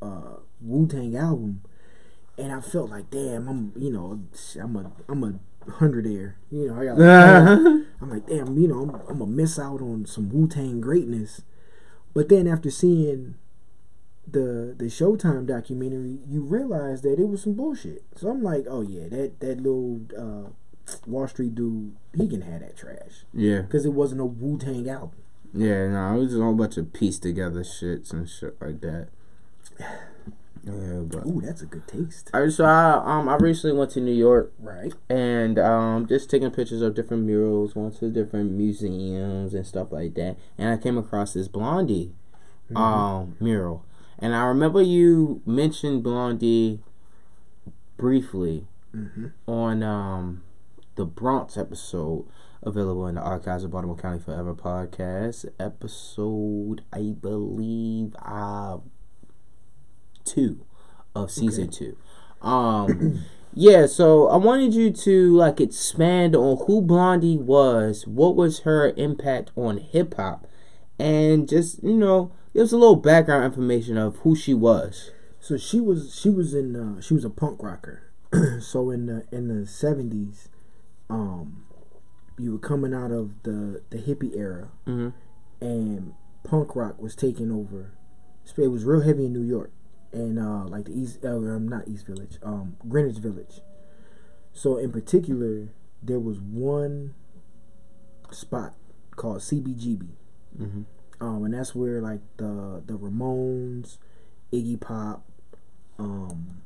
[0.03, 1.63] uh Wu Tang album,
[2.37, 4.21] and I felt like damn I'm you know
[4.61, 8.69] I'm a I'm a hundred there you know I got like, I'm like damn you
[8.69, 11.41] know I'm, I'm gonna miss out on some Wu Tang greatness,
[12.15, 13.35] but then after seeing
[14.33, 18.05] the the Showtime documentary, you realize that it was some bullshit.
[18.17, 20.51] So I'm like, oh yeah, that that little uh,
[21.07, 24.89] Wall Street dude, he can have that trash yeah, because it wasn't a Wu Tang
[24.89, 25.19] album.
[25.53, 25.89] yeah.
[25.89, 29.09] No, it was a whole bunch of pieced together shits and shit like that.
[30.65, 31.25] Yeah, but.
[31.25, 32.31] Ooh, that's a good taste.
[32.35, 34.93] Alright, so I um I recently went to New York Right.
[35.09, 40.15] and um just taking pictures of different murals, went to different museums and stuff like
[40.15, 42.13] that, and I came across this Blondie
[42.77, 43.85] um mural,
[44.19, 46.81] and I remember you mentioned Blondie
[47.97, 48.67] briefly
[49.47, 50.43] on um
[50.97, 52.25] the Bronx episode
[52.63, 55.47] available in the archives of Baltimore County Forever podcast.
[55.61, 58.79] Episode I believe uh
[60.25, 60.65] two
[61.15, 61.97] of season two.
[62.43, 68.61] Um yeah, so I wanted you to like expand on who Blondie was, what was
[68.61, 70.47] her impact on hip hop,
[70.99, 75.13] and just, you know, give us a little background information of who she was.
[75.41, 78.03] So she was she was in uh, she was a punk rocker.
[78.61, 80.49] so in the in the seventies,
[81.09, 81.65] um,
[82.37, 85.13] you were coming out of the the hippie era, Mhm.
[85.61, 87.93] and punk rock was taking over.
[88.57, 89.71] It was real heavy in New York,
[90.13, 93.61] and uh, like the East, uh, um, not East Village, um, Greenwich Village.
[94.53, 95.69] So in particular,
[96.03, 97.15] there was one
[98.33, 98.75] spot
[99.17, 100.09] called CBGB,
[100.59, 100.85] Mhm.
[101.21, 103.99] Um, and that's where like the the Ramones,
[104.53, 105.25] Iggy Pop,
[105.99, 106.63] um,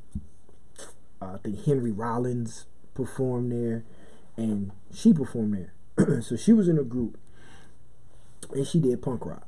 [1.21, 3.83] I think Henry Rollins performed there,
[4.37, 5.53] and she performed
[5.97, 6.21] there.
[6.21, 7.17] so she was in a group,
[8.51, 9.47] and she did punk rock.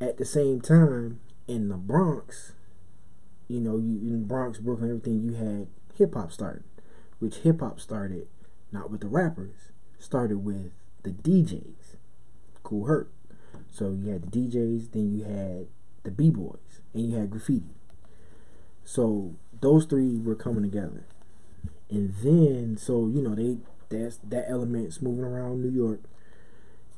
[0.00, 2.52] At the same time, in the Bronx,
[3.48, 6.64] you know, you in Bronx, Brooklyn, everything, you had hip hop started,
[7.18, 8.26] which hip hop started
[8.72, 11.96] not with the rappers, started with the DJs.
[12.62, 13.12] Kool Herc.
[13.72, 15.66] So you had the DJs, then you had
[16.02, 17.74] the B boys, and you had graffiti.
[18.84, 21.06] So those three were coming together,
[21.90, 23.58] and then so you know they
[23.88, 26.00] that's that element's moving around New York.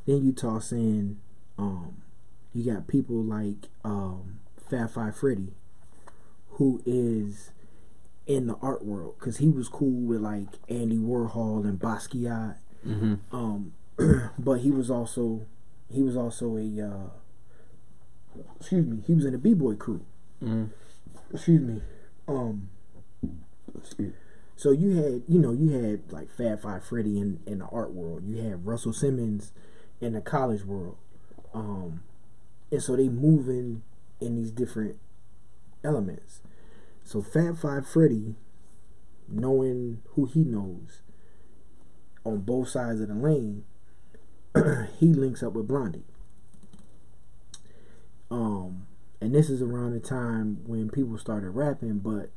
[0.06, 1.18] Then you toss in,
[1.56, 2.02] um,
[2.52, 5.52] you got people like um, Fab Five Freddy,
[6.50, 7.52] who is
[8.26, 12.56] in the art world because he was cool with like Andy Warhol and Basquiat.
[12.86, 13.14] Mm-hmm.
[13.34, 13.74] Um,
[14.38, 15.46] but he was also
[15.94, 20.04] he was also a uh, excuse me he was in a b boy crew.
[20.42, 20.70] Mhm.
[21.32, 21.82] Excuse me.
[22.28, 22.68] Um.
[24.56, 27.92] So you had you know you had like Fab Five Freddy in in the art
[27.92, 28.22] world.
[28.24, 29.52] You had Russell Simmons
[30.00, 30.96] in the college world.
[31.52, 32.02] Um,
[32.70, 33.82] and so they moving
[34.20, 34.98] in these different
[35.82, 36.40] elements.
[37.04, 38.36] So Fab Five Freddy,
[39.28, 41.02] knowing who he knows
[42.24, 43.64] on both sides of the lane,
[44.98, 46.04] he links up with Blondie.
[48.30, 48.86] Um,
[49.20, 52.30] and this is around the time when people started rapping, but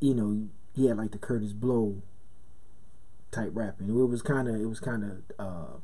[0.00, 2.02] you know, he had like the Kurtis Blow
[3.30, 3.88] type rapping.
[3.88, 5.76] It was kind of, it was kind of uh,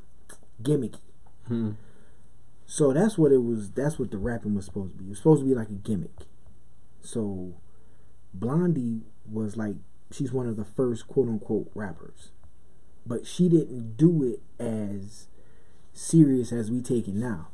[0.61, 0.99] gimmicky.
[1.47, 1.71] Hmm.
[2.65, 3.71] So that's what it was.
[3.71, 5.05] That's what the rapping was supposed to be.
[5.05, 6.25] It was supposed to be like a gimmick.
[7.01, 7.53] So
[8.33, 9.75] Blondie was like
[10.11, 12.31] she's one of the first quote unquote rappers,
[13.05, 15.26] but she didn't do it as
[15.97, 17.47] serious as we take it now.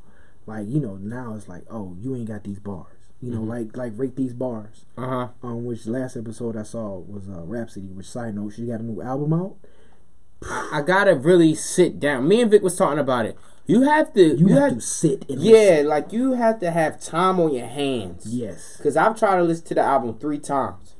[0.45, 2.87] Like you know now it's like oh you ain't got these bars.
[3.21, 4.85] You know like like rate these bars.
[4.97, 5.27] Uh huh.
[5.41, 7.87] Um, which last episode I saw was uh, Rapsody.
[7.87, 9.55] Which side note she got a new album out.
[10.73, 12.27] I gotta really sit down.
[12.27, 13.37] Me and Vic was talking about it.
[13.65, 14.21] You have to.
[14.21, 15.87] You, You, have, have to sit and Yeah, listen.
[15.87, 18.25] like you have to have time on your hands.
[18.25, 18.77] Yes.
[18.83, 20.92] Cause I've tried to listen to the album three times.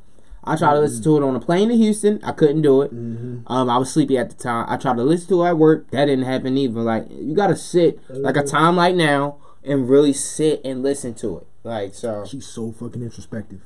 [0.43, 2.19] I tried to listen to it on a plane to Houston.
[2.23, 2.93] I couldn't do it.
[2.93, 3.51] Mm-hmm.
[3.51, 4.65] Um, I was sleepy at the time.
[4.67, 5.89] I tried to listen to it at work.
[5.91, 6.81] That didn't happen either.
[6.81, 11.39] Like you gotta sit like a time like now and really sit and listen to
[11.39, 11.47] it.
[11.63, 12.25] Like so.
[12.25, 13.61] She's so fucking introspective.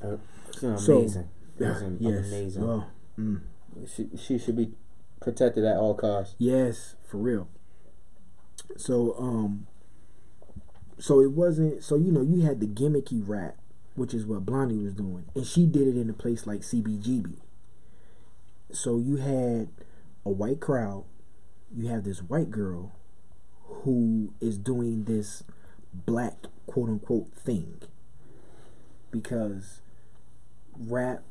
[0.48, 1.28] It's amazing.
[1.58, 2.26] So- yes.
[2.28, 2.62] amazing.
[2.62, 2.84] Oh,
[3.18, 3.40] mm.
[3.94, 4.72] She, she should be
[5.20, 6.34] protected at all costs.
[6.38, 7.48] Yes, for real.
[8.76, 9.66] So um
[10.98, 13.56] so it wasn't so you know you had the gimmicky rap,
[13.98, 17.36] which is what Blondie was doing, and she did it in a place like CBGB.
[18.70, 19.68] So you had
[20.24, 21.04] a white crowd,
[21.74, 22.92] you have this white girl
[23.64, 25.42] who is doing this
[25.92, 27.80] black quote unquote thing
[29.10, 29.80] because
[30.78, 31.22] rap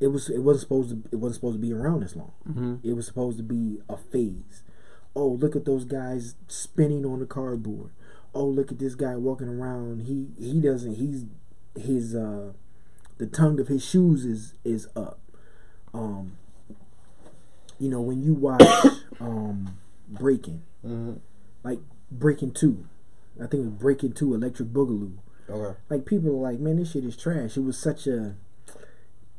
[0.00, 2.32] it was it wasn't supposed to it wasn't supposed to be around this long.
[2.48, 2.88] Mm-hmm.
[2.88, 4.62] It was supposed to be a phase.
[5.14, 7.90] Oh, look at those guys spinning on the cardboard.
[8.34, 10.02] Oh, look at this guy walking around.
[10.02, 10.94] He he doesn't.
[10.94, 11.24] He's
[11.76, 12.52] his uh
[13.18, 15.18] the tongue of his shoes is is up.
[15.94, 16.32] Um,
[17.78, 18.62] you know when you watch
[19.20, 21.14] um Breaking, Mm-hmm.
[21.64, 22.86] like Breaking Two,
[23.36, 25.14] I think it was Breaking Two, Electric Boogaloo.
[25.50, 25.78] Okay.
[25.88, 27.56] Like people are like, man, this shit is trash.
[27.56, 28.34] It was such a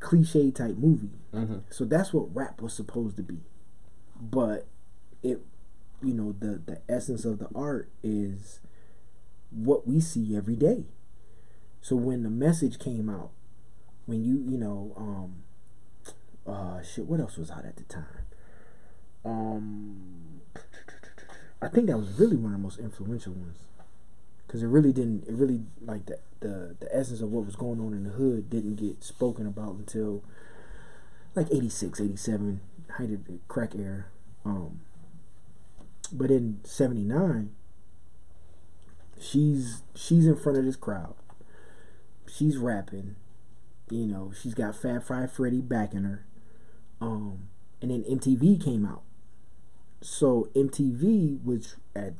[0.00, 1.10] cliche type movie.
[1.34, 1.58] Mm-hmm.
[1.70, 3.38] So that's what rap was supposed to be.
[4.20, 4.66] But
[5.22, 5.40] it
[6.02, 8.60] you know, the the essence of the art is
[9.50, 10.84] what we see every day.
[11.80, 13.30] So when the message came out,
[14.06, 15.44] when you, you know, um
[16.46, 18.26] uh shit, what else was out at the time?
[19.24, 20.40] Um
[21.62, 23.58] I think that was really one of the most influential ones.
[24.48, 27.80] Cause it really didn't it really like the the the essence of what was going
[27.80, 30.24] on in the hood didn't get spoken about until
[31.34, 32.60] like 86, 87,
[32.96, 34.06] height of the crack era.
[34.44, 34.80] Um,
[36.12, 37.50] but in 79,
[39.20, 41.14] she's she's in front of this crowd.
[42.26, 43.16] She's rapping.
[43.90, 46.24] You know, she's got Fab Five Freddy backing her.
[47.00, 47.48] Um,
[47.82, 49.02] and then MTV came out.
[50.00, 52.14] So MTV, which at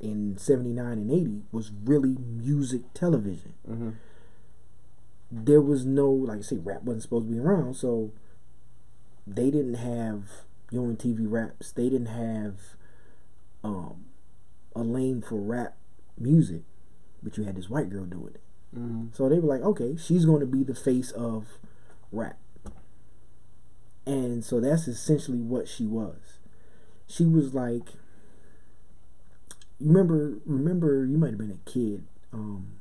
[0.00, 3.54] in 79 and 80 was really music television.
[3.68, 3.90] Mm-hmm.
[5.30, 8.12] There was no, like I say, rap wasn't supposed to be around, so
[9.26, 10.24] they didn't have
[10.70, 11.72] Yo TV raps.
[11.72, 12.54] They didn't have
[13.64, 14.04] um,
[14.74, 15.76] a lane for rap
[16.18, 16.62] music,
[17.22, 18.40] but you had this white girl doing it.
[18.76, 19.06] Mm-hmm.
[19.12, 21.46] So they were like, okay, she's going to be the face of
[22.12, 22.38] rap.
[24.06, 26.38] And so that's essentially what she was.
[27.08, 27.94] She was like,
[29.78, 32.04] you remember, remember, you might have been a kid.
[32.32, 32.74] Um,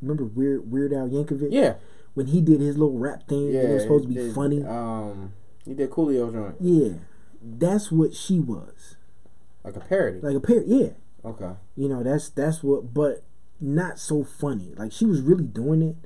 [0.00, 1.48] remember Weird Weird Al Yankovic?
[1.50, 1.74] Yeah.
[2.14, 3.60] When he did his little rap thing, Yeah.
[3.62, 4.62] it was supposed to be did, funny.
[4.64, 5.32] Um,
[5.64, 6.94] he did Coolio joint, yeah,
[7.42, 8.96] that's what she was.
[9.64, 10.20] like a parody.
[10.20, 10.66] Like a parody.
[10.68, 10.88] yeah.
[11.24, 11.52] Okay.
[11.76, 13.22] You know, that's that's what, but
[13.60, 14.72] not so funny.
[14.76, 15.96] Like she was really doing it,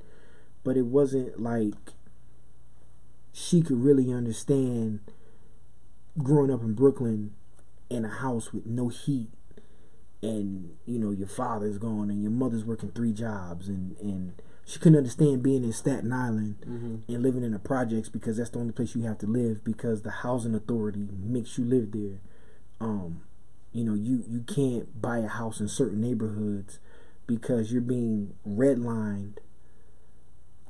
[0.63, 1.75] but it wasn't like
[3.33, 4.99] she could really understand
[6.21, 7.33] growing up in Brooklyn
[7.89, 9.29] in a house with no heat
[10.21, 14.33] and you know your father's gone and your mother's working three jobs and and
[14.65, 17.13] she couldn't understand being in Staten Island Mm-hmm.
[17.13, 20.03] and living in the projects because that's the only place you have to live because
[20.03, 22.19] the housing authority makes you live there.
[22.79, 23.21] Um,
[23.73, 26.79] you know, you you can't buy a house in certain neighborhoods
[27.27, 29.37] because you're being redlined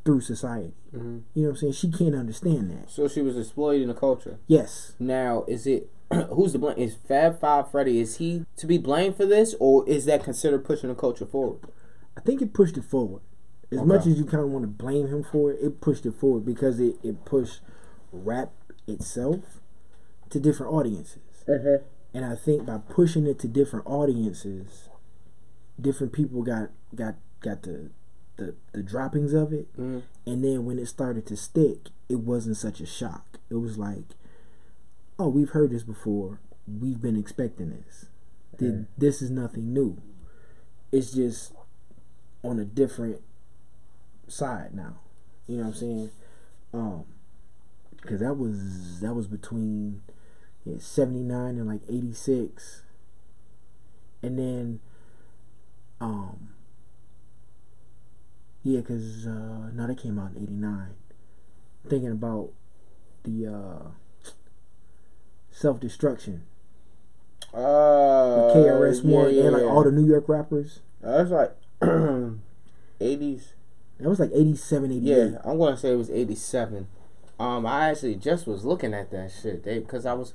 [0.06, 0.74] through society.
[0.96, 1.20] Mm-hmm.
[1.34, 1.74] You know what I'm saying?
[1.74, 2.90] She can't understand that.
[2.90, 4.40] So she was exploiting the culture.
[4.48, 4.94] Yes.
[5.00, 5.90] Now, is it
[6.32, 6.78] who's to blame?
[6.78, 8.00] Is Fab Five Freddy?
[8.00, 11.60] Is he to be blamed for this, or is that considered pushing the culture forward?
[12.18, 13.22] I think it pushed it forward.
[13.72, 13.88] As Okay.
[13.88, 16.46] much as you kind of want to blame him for it, it pushed it forward
[16.46, 17.62] because it, it pushed
[18.12, 18.52] rap
[18.86, 19.62] itself
[20.30, 21.22] to different audiences.
[22.14, 24.90] And I think by pushing it to different audiences,
[25.80, 27.92] different people got got got the
[28.38, 29.72] the, the droppings of it.
[29.74, 30.00] Mm-hmm.
[30.26, 33.40] And then when it started to stick, it wasn't such a shock.
[33.50, 34.16] It was like,
[35.20, 36.40] oh, we've heard this before.
[36.68, 38.06] We've been expecting this.
[38.58, 40.02] Th- This is nothing new.
[40.92, 41.54] It's just
[42.44, 43.22] on a different
[44.28, 44.96] side now.
[45.48, 46.10] You know what I'm saying?
[46.74, 47.04] Um,
[48.02, 50.02] because that was that was between
[50.66, 52.84] yeah, 79 and like 86,
[54.24, 54.80] and then
[56.00, 56.50] um
[58.64, 60.90] yeah, because uh, no, that came out in '89.
[61.90, 62.50] Thinking about
[63.24, 64.30] the uh,
[65.52, 66.44] self destruction,
[67.54, 69.68] Uh, KRS One, yeah, and like yeah.
[69.68, 70.82] all the New York rappers.
[71.02, 71.56] That's like
[73.02, 73.54] eighties.
[74.00, 75.02] That was like 87, 88.
[75.04, 76.88] Yeah, I'm gonna say it was eighty-seven.
[77.40, 80.34] Um, I actually just was looking at that shit, they because I was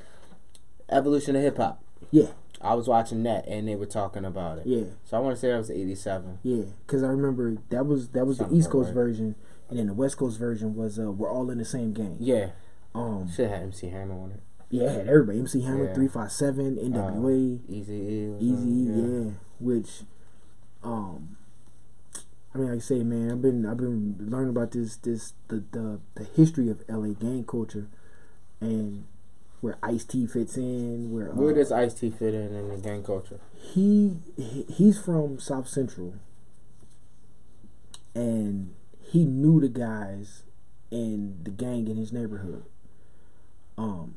[0.88, 1.82] evolution of hip hop.
[2.10, 2.28] Yeah,
[2.60, 4.66] I was watching that and they were talking about it.
[4.66, 6.38] yeah, So I want to say that was eighty-seven.
[6.42, 6.64] yeah.
[6.86, 8.94] Because I remember that was that was the East Coast right.
[8.94, 9.34] version,
[9.70, 12.50] and then the West Coast version was uh, "We're all in the same game." Yeah,
[12.94, 14.40] Um, shit had MC Hammer on it.
[14.70, 15.38] yeah, it had everybody.
[15.40, 15.94] MC Hammer, Yeah.
[15.94, 17.60] three five seven, NWA.
[17.68, 18.36] Easy E.
[18.40, 19.32] Eazy, on it, yeah.
[19.58, 20.02] Which,
[20.84, 21.36] um,
[22.54, 25.64] I mean, like I say, man, I've been I've been learning about this this the
[25.72, 27.88] the, the history of LA gang culture,
[28.60, 29.04] and
[29.66, 31.10] where Ice T fits in.
[31.10, 33.40] Where uh, Where does Ice T fit in in the gang culture?
[33.58, 36.14] he he- he's from South Central,
[38.14, 40.42] and he knew the guys
[40.90, 42.64] in the gang in his neighborhood.
[43.76, 44.14] Um,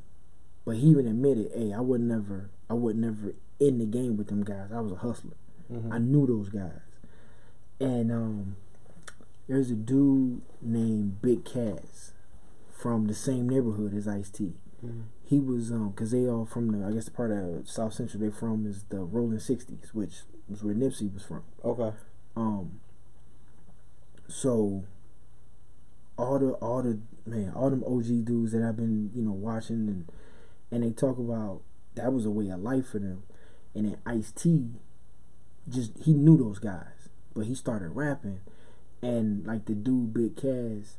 [0.65, 4.27] but he even admitted, "Hey, I would never, I would never in the game with
[4.27, 4.71] them guys.
[4.71, 5.35] I was a hustler.
[5.71, 5.91] Mhm.
[5.91, 6.81] I knew those guys."
[7.79, 8.55] And um,
[9.47, 12.11] there's a dude named Big Cass
[12.69, 14.53] from the same neighborhood as Ice T.
[14.85, 15.03] Mhm.
[15.29, 18.21] He was um, cause they all from the I guess the part of South Central
[18.23, 21.43] they from is the Rolling Sixties, which was where Nipsey was from.
[21.63, 21.95] Okay.
[22.35, 22.79] Um.
[24.27, 24.85] So.
[26.17, 29.87] All the all the man all them OG dudes that I've been you know watching
[29.87, 30.11] and
[30.69, 31.61] and they talk about
[31.95, 33.23] that was a way of life for them,
[33.75, 34.69] and then Ice T,
[35.67, 38.41] just he knew those guys, but he started rapping,
[39.01, 40.97] and like the dude Big Cass,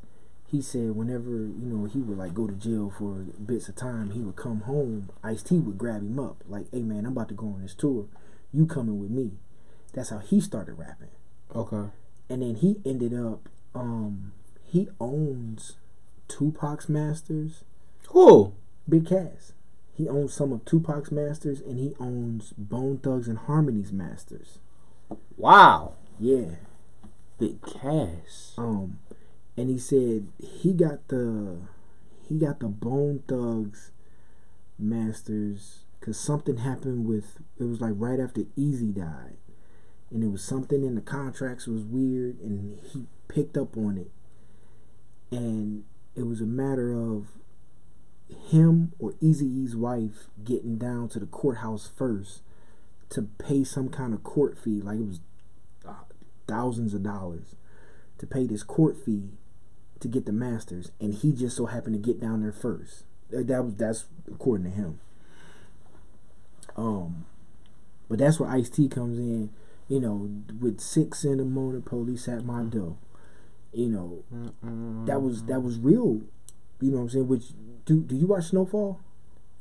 [0.50, 4.10] he said whenever you know he would like go to jail for bits of time,
[4.10, 5.10] he would come home.
[5.22, 7.74] Ice T would grab him up like, "Hey man, I'm about to go on this
[7.74, 8.06] tour.
[8.52, 9.32] You coming with me?"
[9.92, 11.08] That's how he started rapping,
[11.54, 11.90] Okay.
[12.28, 13.48] and then he ended up.
[13.74, 14.32] um
[14.64, 15.76] He owns
[16.28, 17.64] Tupac's masters.
[18.10, 18.52] Who?
[18.88, 19.52] Big Cass.
[19.92, 24.58] He owns some of Tupac's masters, and he owns Bone Thugs-n-Harmony's masters.
[25.36, 25.94] Wow.
[26.18, 26.54] Yeah.
[27.38, 28.54] Big Cass.
[28.56, 28.98] Um,
[29.56, 31.58] and he said he got the
[32.28, 33.90] he got the Bone Thugs
[34.78, 39.36] masters because something happened with it was like right after Eazy died,
[40.10, 44.10] and it was something in the contracts was weird, and he picked up on it,
[45.30, 45.84] and
[46.14, 47.26] it was a matter of
[48.50, 52.42] him or Eazy-E's wife getting down to the courthouse first
[53.08, 55.20] to pay some kind of court fee, like it was
[55.86, 55.94] uh,
[56.46, 57.56] thousands of dollars
[58.18, 59.30] to pay this court fee
[60.00, 63.04] to get the masters, and he just so happened to get down there first.
[63.30, 65.00] That that was that's according to him.
[66.76, 67.26] Um,
[68.08, 69.50] but that's where Ice T comes in.
[69.88, 70.30] You know,
[70.60, 72.96] with six in the morning, police at my door.
[73.72, 76.22] You know, that was that was real.
[76.80, 77.28] You know what I'm saying?
[77.28, 77.44] Which
[77.84, 79.00] do do you watch Snowfall?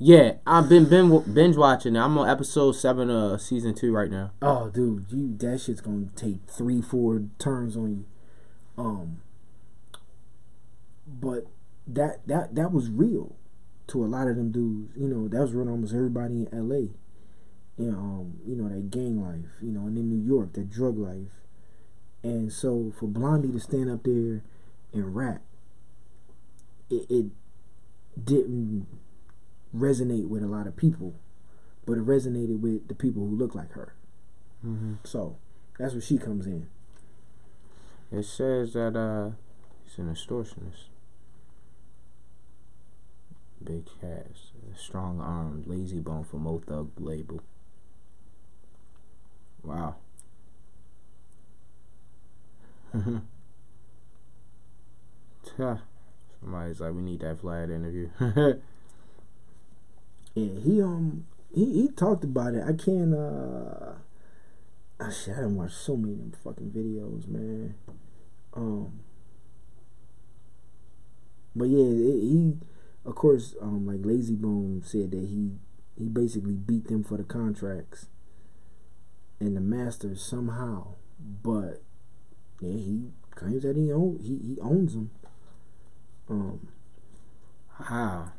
[0.02, 1.96] Yeah, I've been binge, binge watching.
[1.98, 2.00] it.
[2.00, 4.32] I'm on episode seven of season two right now.
[4.42, 8.06] Oh, dude, you that shit's gonna take three, four turns on you.
[8.78, 9.22] Um,
[11.10, 11.48] but
[11.88, 13.36] that that that was real
[13.88, 14.94] to a lot of them dudes.
[14.96, 16.90] You know, that was real almost everybody in L.A.
[17.82, 19.52] You know, um, you know that gang life.
[19.62, 21.32] You know, and in New York, that drug life.
[22.22, 24.44] And so for Blondie to stand up there
[24.94, 25.42] and rap,
[26.90, 27.26] it, it
[28.22, 28.88] didn't
[29.76, 31.16] resonate with a lot of people,
[31.86, 33.94] but it resonated with the people who look like her.
[34.66, 34.96] Mm-hmm.
[35.06, 35.38] So
[35.78, 36.68] that's where she comes in.
[38.12, 39.36] It says that uh,
[39.86, 40.89] he's an extortionist.
[43.64, 47.42] Big Cass, strong armed, Layzie Bone for Mo Thug label.
[49.64, 49.96] Wow.
[56.42, 58.10] Somebody's like, we need that Vlad interview.
[60.36, 62.64] Yeah, he um he, he talked about it.
[62.64, 63.94] I can't uh
[65.00, 67.76] ah, shit, I done watched so many of them fucking videos, man.
[68.54, 69.00] Um
[71.56, 72.58] But yeah, it, he
[73.06, 75.52] of course, um like Layzie Bone said that he
[75.98, 78.08] he basically beat them for the contracts
[79.40, 80.96] and the masters somehow.
[81.20, 81.82] But
[82.62, 85.12] yeah, he claims that he own he, he owns them.
[86.30, 86.68] Um
[87.84, 88.34] how?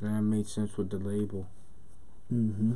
[0.00, 1.48] That made sense with the label.
[2.32, 2.74] Mm-hmm.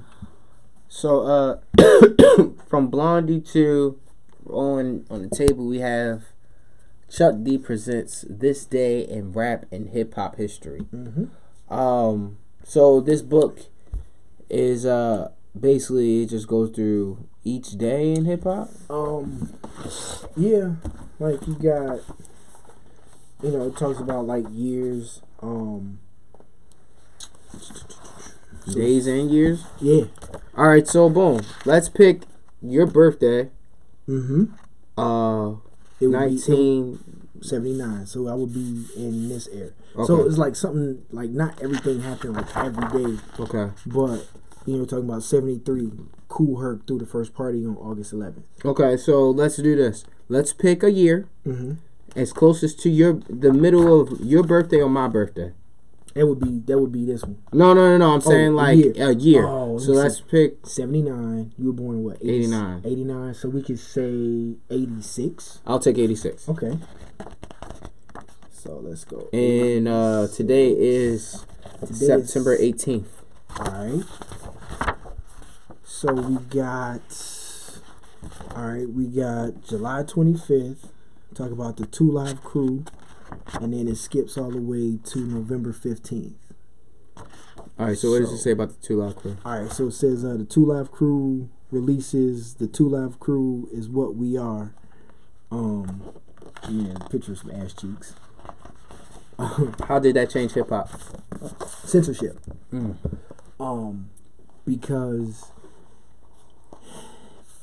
[0.88, 1.60] So, uh,
[2.68, 3.98] from Blondie to
[4.48, 6.24] on on the table, we have
[7.10, 10.80] Chuck D presents this day in rap and hip hop history.
[10.90, 11.24] hmm
[11.72, 13.58] Um, so this book
[14.48, 18.70] is uh basically it just goes through each day in hip hop.
[18.88, 19.52] Um,
[20.36, 20.74] yeah,
[21.18, 22.00] like you got,
[23.42, 25.20] you know, it talks about like years.
[25.42, 25.98] Um,
[28.72, 29.64] Days and years.
[29.80, 30.04] yeah.
[30.56, 31.40] All right, so boom.
[31.64, 32.22] Let's pick
[32.62, 33.50] your birthday.
[34.08, 34.44] Mm-hmm.
[34.96, 35.56] Uh,
[36.00, 36.92] It would nineteen.
[36.96, 36.98] be
[37.46, 39.70] seventy nine, so I would be in this era.
[40.06, 43.72] So it's like something like not everything happened like every day, Okay.
[43.86, 44.26] but
[44.66, 45.90] you know, talking about seventy three.
[46.28, 48.42] Kool Herc threw the first party on August 11th.
[48.64, 48.96] Okay.
[48.96, 50.04] So let's do this.
[50.28, 51.26] Let's pick a year.
[51.44, 51.72] Mm-hmm.
[52.14, 55.52] as closest to your the middle of your birthday or my birthday.
[56.14, 57.38] That would be that would be this one.
[57.52, 58.14] No, no, no, no.
[58.14, 58.92] I'm saying a like year.
[59.10, 59.46] a year.
[59.46, 60.24] Oh, so let's see.
[60.28, 60.66] pick.
[60.66, 61.52] 79.
[61.56, 62.16] You were born in what?
[62.20, 62.82] 89.
[62.84, 63.34] 89.
[63.34, 65.60] So we could say 86.
[65.66, 66.48] I'll take 86.
[66.48, 66.78] Okay.
[68.50, 69.28] So let's go.
[69.32, 71.46] And uh today is
[71.80, 73.06] Today is- September 18th.
[73.58, 74.04] All right.
[75.84, 77.00] So we got.
[78.54, 80.88] All right, we got July 25th.
[81.34, 82.84] Talk about the Two Live Crew,
[83.60, 86.34] and then it skips all the way to November 15th.
[87.78, 89.36] All right, so what does it say about the two lock crew?
[89.44, 92.54] All right, so it says uh, the Two Live Crew releases.
[92.54, 94.74] The Two Live Crew is what we are.
[95.50, 96.12] Um,
[96.68, 98.14] yeah, pictures of ass cheeks.
[99.88, 100.90] How did that change hip hop?
[101.84, 102.38] censorship.
[102.72, 102.96] Mm.
[103.58, 104.10] Um,
[104.66, 105.50] because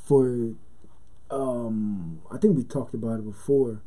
[0.05, 0.53] for
[1.29, 3.81] um, I think we talked about it before.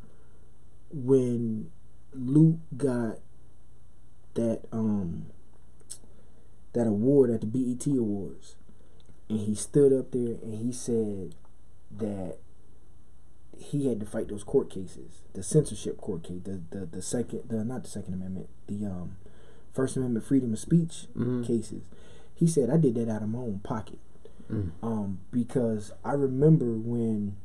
[0.93, 1.71] When
[2.13, 3.19] Luke got
[4.33, 5.27] that um
[6.73, 8.55] that award at the BET Awards,
[9.29, 11.35] and he stood up there and he said
[11.97, 12.37] that
[13.57, 17.43] he had to fight those court cases, the censorship court case, the the, the second,
[17.47, 19.17] the not the Second Amendment, the um
[19.73, 21.45] First Amendment freedom of speech Mhm.
[21.45, 21.83] cases.
[22.35, 23.99] He said, I did that out of my own pocket.
[24.51, 24.71] Mm.
[24.81, 27.35] Um, because I remember when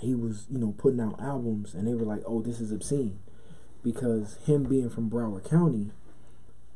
[0.00, 3.18] he was, you know, putting out albums and they were like, oh, this is obscene.
[3.82, 5.90] Because him being from Broward County,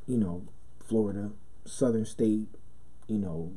[0.07, 0.43] you know,
[0.85, 1.31] Florida,
[1.65, 2.49] southern state,
[3.09, 3.53] you know,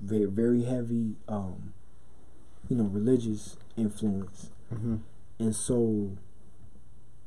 [0.00, 1.74] very, very heavy, um,
[2.68, 4.96] you know, religious influence Mm-hmm.
[5.40, 6.16] and so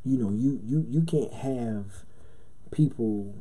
[0.06, 2.06] you know you you you can't have
[2.72, 3.36] people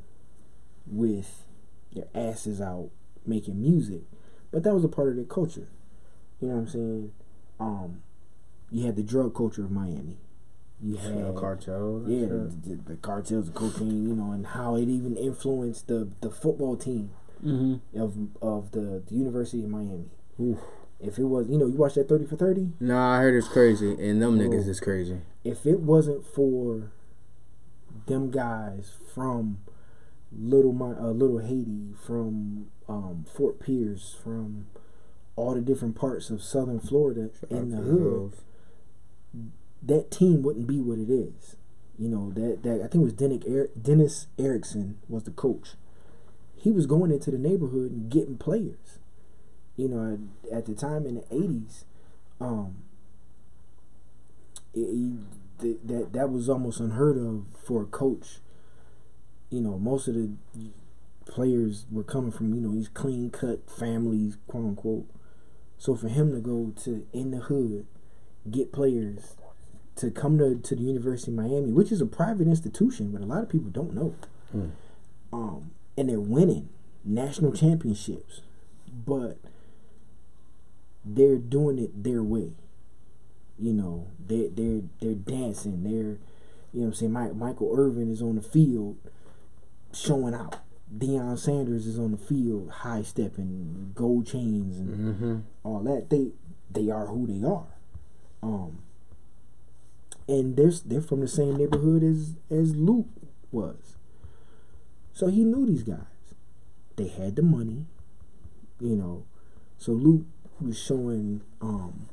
[0.88, 1.44] with
[1.92, 2.90] their asses out
[3.24, 4.00] making music
[4.50, 5.68] but that was a part of their culture
[6.40, 7.12] you know what i'm saying
[7.60, 8.02] um
[8.72, 10.16] you had the drug culture of miami
[10.82, 12.02] you had cartel.
[12.08, 16.30] yeah the, the cartels the cocaine you know and how it even influenced the the
[16.30, 17.10] football team
[17.44, 18.00] Mm-hmm.
[18.00, 20.10] of of the, the university of miami
[20.40, 20.58] Oof.
[21.00, 23.48] if it was you know you watched that 30 for 30 No, I heard it's
[23.48, 24.70] crazy, and them niggas Oh.
[24.70, 25.18] is crazy.
[25.42, 26.92] if it wasn't for
[28.06, 29.58] them guys from
[30.36, 34.66] little my uh, little Haiti, from um, Fort Pierce, from
[35.36, 38.32] all the different parts of southern Florida in the hood,
[39.82, 41.56] that team wouldn't be what it is.
[41.98, 45.74] You know that that I think it was Dennis, er- Dennis Erickson was the coach.
[46.56, 48.98] He was going into the neighborhood and getting players.
[49.76, 50.18] You know,
[50.50, 51.84] at, at the time in the eighties,
[52.40, 52.76] um,
[54.74, 55.18] it, it-
[55.60, 58.40] th- that that was almost unheard of for a coach.
[59.50, 60.30] You know, most of the
[61.26, 65.08] players were coming from you know these clean cut families, quote unquote.
[65.78, 67.86] So for him to go to in the hood,
[68.50, 69.36] get players
[69.96, 73.26] to come to, to the University of Miami, which is a private institution, but a
[73.26, 74.14] lot of people don't know.
[74.56, 74.70] Mm.
[75.32, 76.68] Um, and they're winning
[77.04, 78.40] national championships,
[79.06, 79.38] but
[81.04, 82.52] they're doing it their way.
[83.58, 85.82] You know, they they're they're dancing.
[85.84, 86.18] They're
[86.72, 87.12] you know what I'm saying.
[87.12, 88.96] Mike, Michael Irvin is on the field
[89.92, 90.56] showing out.
[90.96, 95.36] Deion Sanders is on the field high stepping, gold chains and Mm-hmm.
[95.64, 96.10] all that.
[96.10, 96.32] They
[96.70, 97.66] they are who they are.
[98.42, 98.78] Um
[100.28, 103.08] and they're they're from the same neighborhood as as Luke
[103.50, 103.96] was.
[105.12, 105.98] So he knew these guys.
[106.96, 107.86] They had the money,
[108.80, 109.24] you know.
[109.78, 110.26] So Luke
[110.60, 112.08] was showing um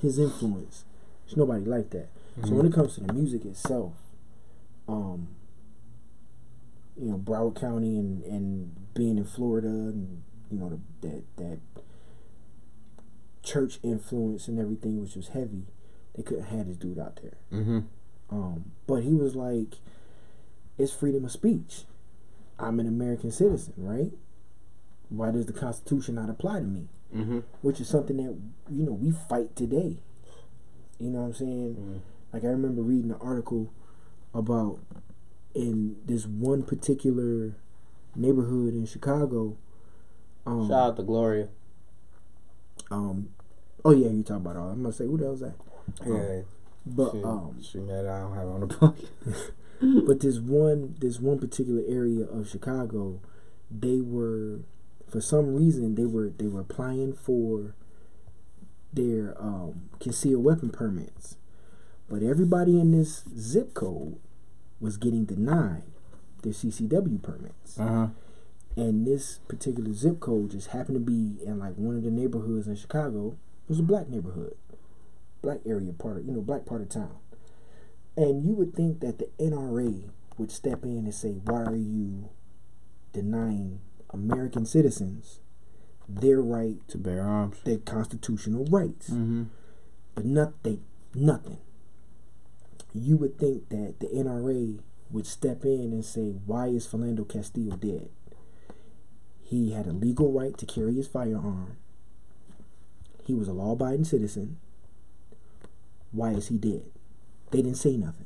[0.00, 0.84] his influence.
[1.26, 2.08] There's nobody like that.
[2.44, 3.92] So when it comes to the music itself,
[4.86, 5.28] um
[7.00, 11.58] you know, Broward County and, and being in Florida and you know the, that that
[13.48, 15.64] church influence and everything, which was heavy,
[16.14, 17.38] they couldn't have this dude out there.
[17.52, 17.80] Mm-hmm.
[18.30, 19.76] Um, but he was like,
[20.76, 21.84] "It's freedom of speech.
[22.58, 24.12] I'm an American citizen, right?
[25.08, 27.38] Why does the Constitution not apply to me?" Mm-hmm.
[27.62, 28.36] Which is something that
[28.70, 29.96] you know we fight today.
[30.98, 31.76] You know what I'm saying?
[31.78, 32.00] Mm.
[32.32, 33.72] Like I remember reading an article
[34.34, 34.80] about
[35.54, 37.54] in this one particular
[38.14, 39.56] neighborhood in Chicago.
[40.44, 41.48] Um, Shout out to Gloria.
[42.90, 43.30] um,
[43.84, 44.70] oh yeah, you talk about all.
[44.70, 45.54] I'm gonna say who the hell's that?
[46.06, 46.42] Yeah,
[46.86, 49.50] But she, um, she mad I don't have on the podcast.
[50.06, 53.20] but this one this one particular area of Chicago,
[53.70, 54.60] they were
[55.08, 57.74] for some reason they were they were applying for
[58.92, 61.36] their um, concealed weapon permits,
[62.08, 64.16] but everybody in this zip code
[64.80, 65.82] was getting denied
[66.42, 67.78] their CCW permits.
[67.78, 68.06] Uh huh.
[68.76, 72.68] And this particular zip code just happened to be in like one of the neighborhoods
[72.68, 73.36] in Chicago.
[73.68, 74.56] It was a black neighborhood,
[75.42, 77.16] black area part of you know black part of town.
[78.16, 80.08] And you would think that the NRA
[80.38, 82.30] would step in and say, "Why are you
[83.12, 85.40] denying American citizens
[86.08, 87.58] their right To bear arms.
[87.64, 89.42] their constitutional rights?" Mm-hmm.
[90.14, 90.78] But not they
[91.14, 91.58] nothing.
[92.94, 97.76] You would think that the NRA would step in and say, "Why is Philando Castillo
[97.76, 98.08] dead?"
[99.42, 101.76] He had a legal right to carry his firearm.
[103.28, 104.56] He was a law-abiding citizen.
[106.12, 106.84] Why is he dead?
[107.50, 108.24] They didn't say nothing.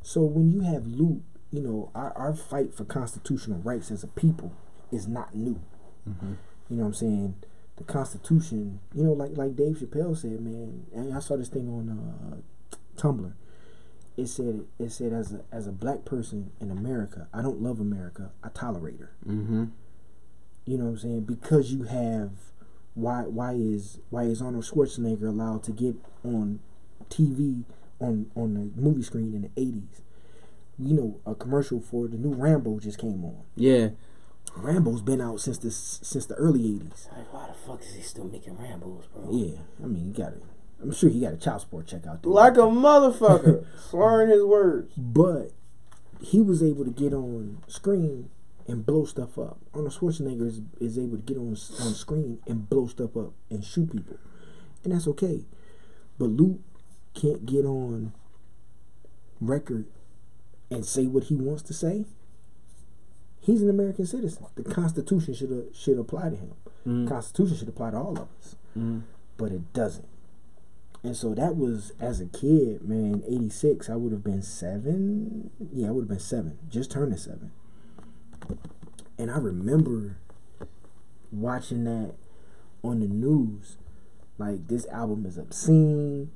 [0.00, 4.06] So when you have loot, you know, our, our fight for constitutional rights as a
[4.06, 4.52] people
[4.92, 5.60] is not new.
[6.70, 7.34] You know what I'm saying?
[7.78, 10.86] The Constitution, you know, like like Dave Chappelle said, man.
[10.94, 12.36] And I saw this thing on uh,
[12.96, 13.32] Tumblr.
[14.16, 17.80] It said it said as a as a black person in America, I don't love
[17.80, 18.30] America.
[18.44, 19.10] I tolerate her.
[19.26, 19.64] Mm-hmm.
[20.64, 21.20] You know what I'm saying?
[21.22, 22.30] Because you have
[22.96, 25.94] why why is why is Arnold Schwarzenegger allowed to get
[26.24, 26.58] on
[27.08, 27.62] TV
[28.00, 30.00] on on the movie screen in the 80s?
[30.78, 33.42] You know, a commercial for the new Rambo just came on.
[33.54, 33.90] Yeah.
[34.56, 37.12] Rambo's been out since the since the early 80s.
[37.12, 39.28] Like, why the fuck is he still making Rambos, bro?
[39.30, 40.40] Yeah, I mean, you got to
[40.82, 42.32] I'm sure he got a child support check out there.
[42.32, 44.92] Like a motherfucker, slurring his words.
[44.96, 45.52] but
[46.20, 48.30] he was able to get on screen
[48.68, 49.58] and blow stuff up.
[49.74, 53.64] Arnold Schwarzenegger is, is able to get on on screen and blow stuff up and
[53.64, 54.16] shoot people,
[54.84, 55.44] and that's okay.
[56.18, 56.60] But Luke
[57.14, 58.12] can't get on
[59.40, 59.86] record
[60.70, 62.04] and say what he wants to say.
[63.40, 64.44] He's an American citizen.
[64.56, 66.52] The Constitution should should apply to him.
[66.86, 67.08] Mm.
[67.08, 69.02] Constitution should apply to all of us, Mm.
[69.36, 70.08] but it doesn't.
[71.04, 73.22] And so that was as a kid, man.
[73.28, 75.50] Eighty six, I would have been seven.
[75.72, 77.52] Yeah, I would have been seven, just turning seven.
[79.18, 80.18] And I remember
[81.32, 82.14] watching that
[82.82, 83.76] on the news,
[84.38, 86.30] like this album is obscene.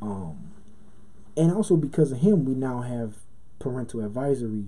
[0.00, 0.52] Um,
[1.36, 3.14] and also because of him, we now have
[3.58, 4.66] parental advisory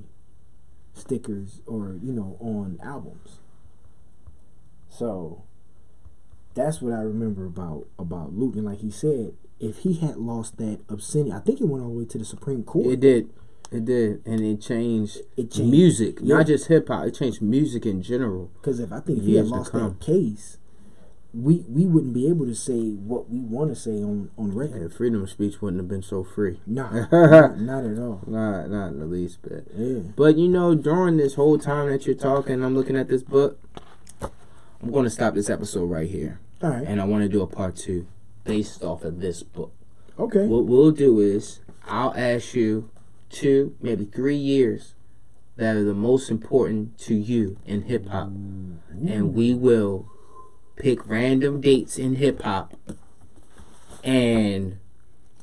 [0.92, 3.40] stickers or you know on albums.
[4.88, 5.42] So
[6.54, 8.54] that's what I remember about about Luke.
[8.54, 11.90] And like he said, if he had lost that obscenity, I think it went all
[11.90, 12.86] the way to the Supreme Court.
[12.86, 13.30] It did.
[13.74, 14.22] It did.
[14.26, 16.36] And it changed, It changed- music, yeah.
[16.36, 17.06] not just hip hop.
[17.06, 18.50] It changed music in general.
[18.60, 20.58] Because if I think if he had lost that case,
[21.32, 24.80] we we wouldn't be able to say what we want to say on on record.
[24.82, 26.60] And freedom of speech wouldn't have been so free.
[26.64, 26.90] Nah,
[27.56, 28.20] not at all.
[28.26, 29.66] Not, not in the least bit.
[29.76, 29.98] Yeah.
[30.14, 33.58] But you know, during this whole time that you're talking, I'm looking at this book.
[34.82, 36.86] I'm going to stop this episode right here, All right.
[36.86, 38.06] and I want to do a part two
[38.44, 39.72] based off of this book.
[40.18, 40.46] Okay.
[40.46, 42.90] What we'll do is I'll ask you
[43.30, 44.94] two, maybe three years
[45.56, 50.08] that are the most important to you in hip hop, and we will
[50.76, 52.74] pick random dates in hip hop,
[54.02, 54.78] and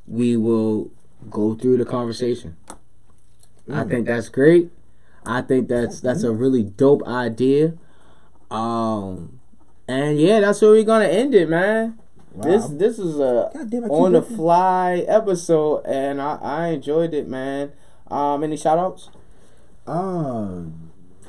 [0.07, 0.91] we will
[1.29, 2.57] go through the conversation.
[3.71, 4.69] I think that's great.
[5.25, 7.73] I think that's that's a really dope idea.
[8.49, 9.39] Um,
[9.87, 11.97] and yeah, that's where we're gonna end it, man.
[12.35, 12.77] This Wow.
[12.77, 17.13] this is a God damn, I keep on the fly episode, and I, I enjoyed
[17.13, 17.73] it, man.
[18.09, 19.09] Um, any shout outs?
[19.85, 20.63] Uh,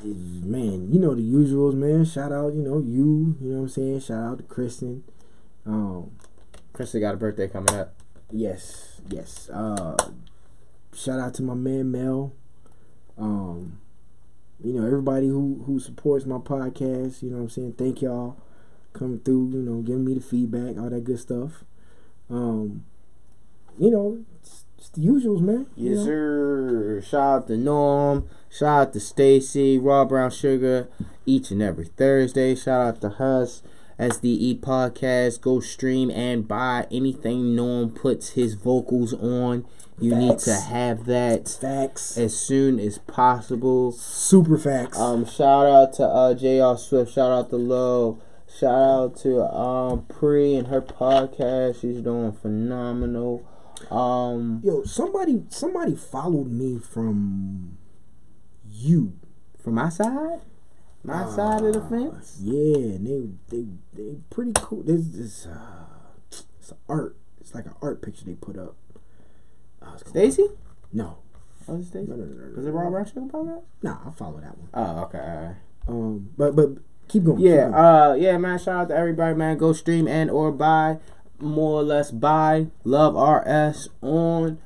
[0.03, 2.05] man, you know the usuals, man.
[2.05, 3.35] Shout out, you know you.
[3.41, 3.99] You know what I'm saying.
[4.01, 5.03] Shout out to Kristen.
[5.65, 6.11] Um,
[6.73, 7.95] Krista got a birthday coming up.
[8.31, 9.49] yes, yes.
[9.49, 9.97] Uh,
[10.93, 12.33] shout out to my man Mel.
[13.17, 13.79] Um,
[14.63, 17.21] you know everybody who who supports my podcast.
[17.21, 17.73] You know what I'm saying.
[17.73, 18.37] Thank y'all
[18.93, 19.51] coming through.
[19.53, 21.63] You know, giving me the feedback, all that good stuff.
[22.29, 22.85] Um,
[23.77, 25.67] you know, it's, it's the usuals, man.
[25.75, 26.05] Yes, know?
[26.05, 27.01] sir.
[27.05, 28.27] Shout out to Norm.
[28.49, 30.87] Shout out to Stacy, Raw Brown Sugar,
[31.25, 32.55] each and every Thursday.
[32.55, 33.63] Shout out to Hus,
[33.99, 35.41] SDE Podcast.
[35.41, 39.65] Go stream and buy anything Norm puts his vocals on.
[39.99, 42.17] You need to have that Facts.
[42.17, 43.91] as soon as possible.
[43.91, 44.99] Super facts.
[44.99, 46.77] Um, shout out to uh, J.R.
[46.77, 47.13] Swift.
[47.13, 48.19] Shout out to Low.
[48.57, 51.81] Shout out to um Pre and her podcast.
[51.81, 53.45] She's doing phenomenal.
[53.89, 57.77] Um, Yo, somebody somebody followed me from
[58.69, 59.13] you.
[59.61, 60.41] from my side,
[61.03, 62.37] my side of the fence.
[62.41, 64.83] Yeah, and they they they pretty cool.
[64.83, 65.85] This this uh,
[66.29, 67.17] it's art.
[67.41, 68.75] It's like an art picture they put up.
[69.81, 70.47] Called- Stacy?
[70.93, 71.17] No,
[71.67, 72.07] Oh, Stacy.
[72.07, 72.59] no, no, no, no.
[72.59, 73.63] Is it Raw Brown podcast?
[73.81, 74.69] Nah, I follow that one.
[74.73, 75.51] Oh, okay.
[75.87, 76.69] Um, but but
[77.07, 77.39] keep going.
[77.39, 77.73] Yeah, keep going.
[77.73, 78.59] uh, yeah, man.
[78.59, 79.57] Shout out to everybody, man.
[79.57, 80.99] Go stream and or buy,
[81.39, 84.59] more or less buy Love RS on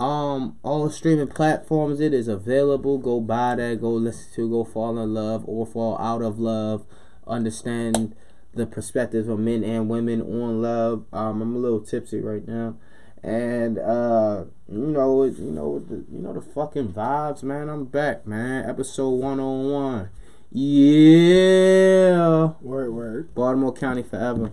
[0.00, 2.00] um all streaming platforms.
[2.00, 2.98] It is available.
[2.98, 3.80] Go buy that.
[3.80, 4.50] Go listen to.
[4.50, 6.84] Go fall in love or fall out of love.
[7.26, 8.14] Understand
[8.54, 11.04] the perspectives of men and women on love.
[11.12, 12.76] Um, I'm a little tipsy right now.
[13.22, 17.68] And uh, you know, you know, the, you know the fucking vibes, man.
[17.68, 18.68] I'm back, man.
[18.68, 20.10] Episode one on one.
[20.54, 22.50] Yeah.
[22.60, 23.34] Word word.
[23.34, 24.50] Baltimore County forever.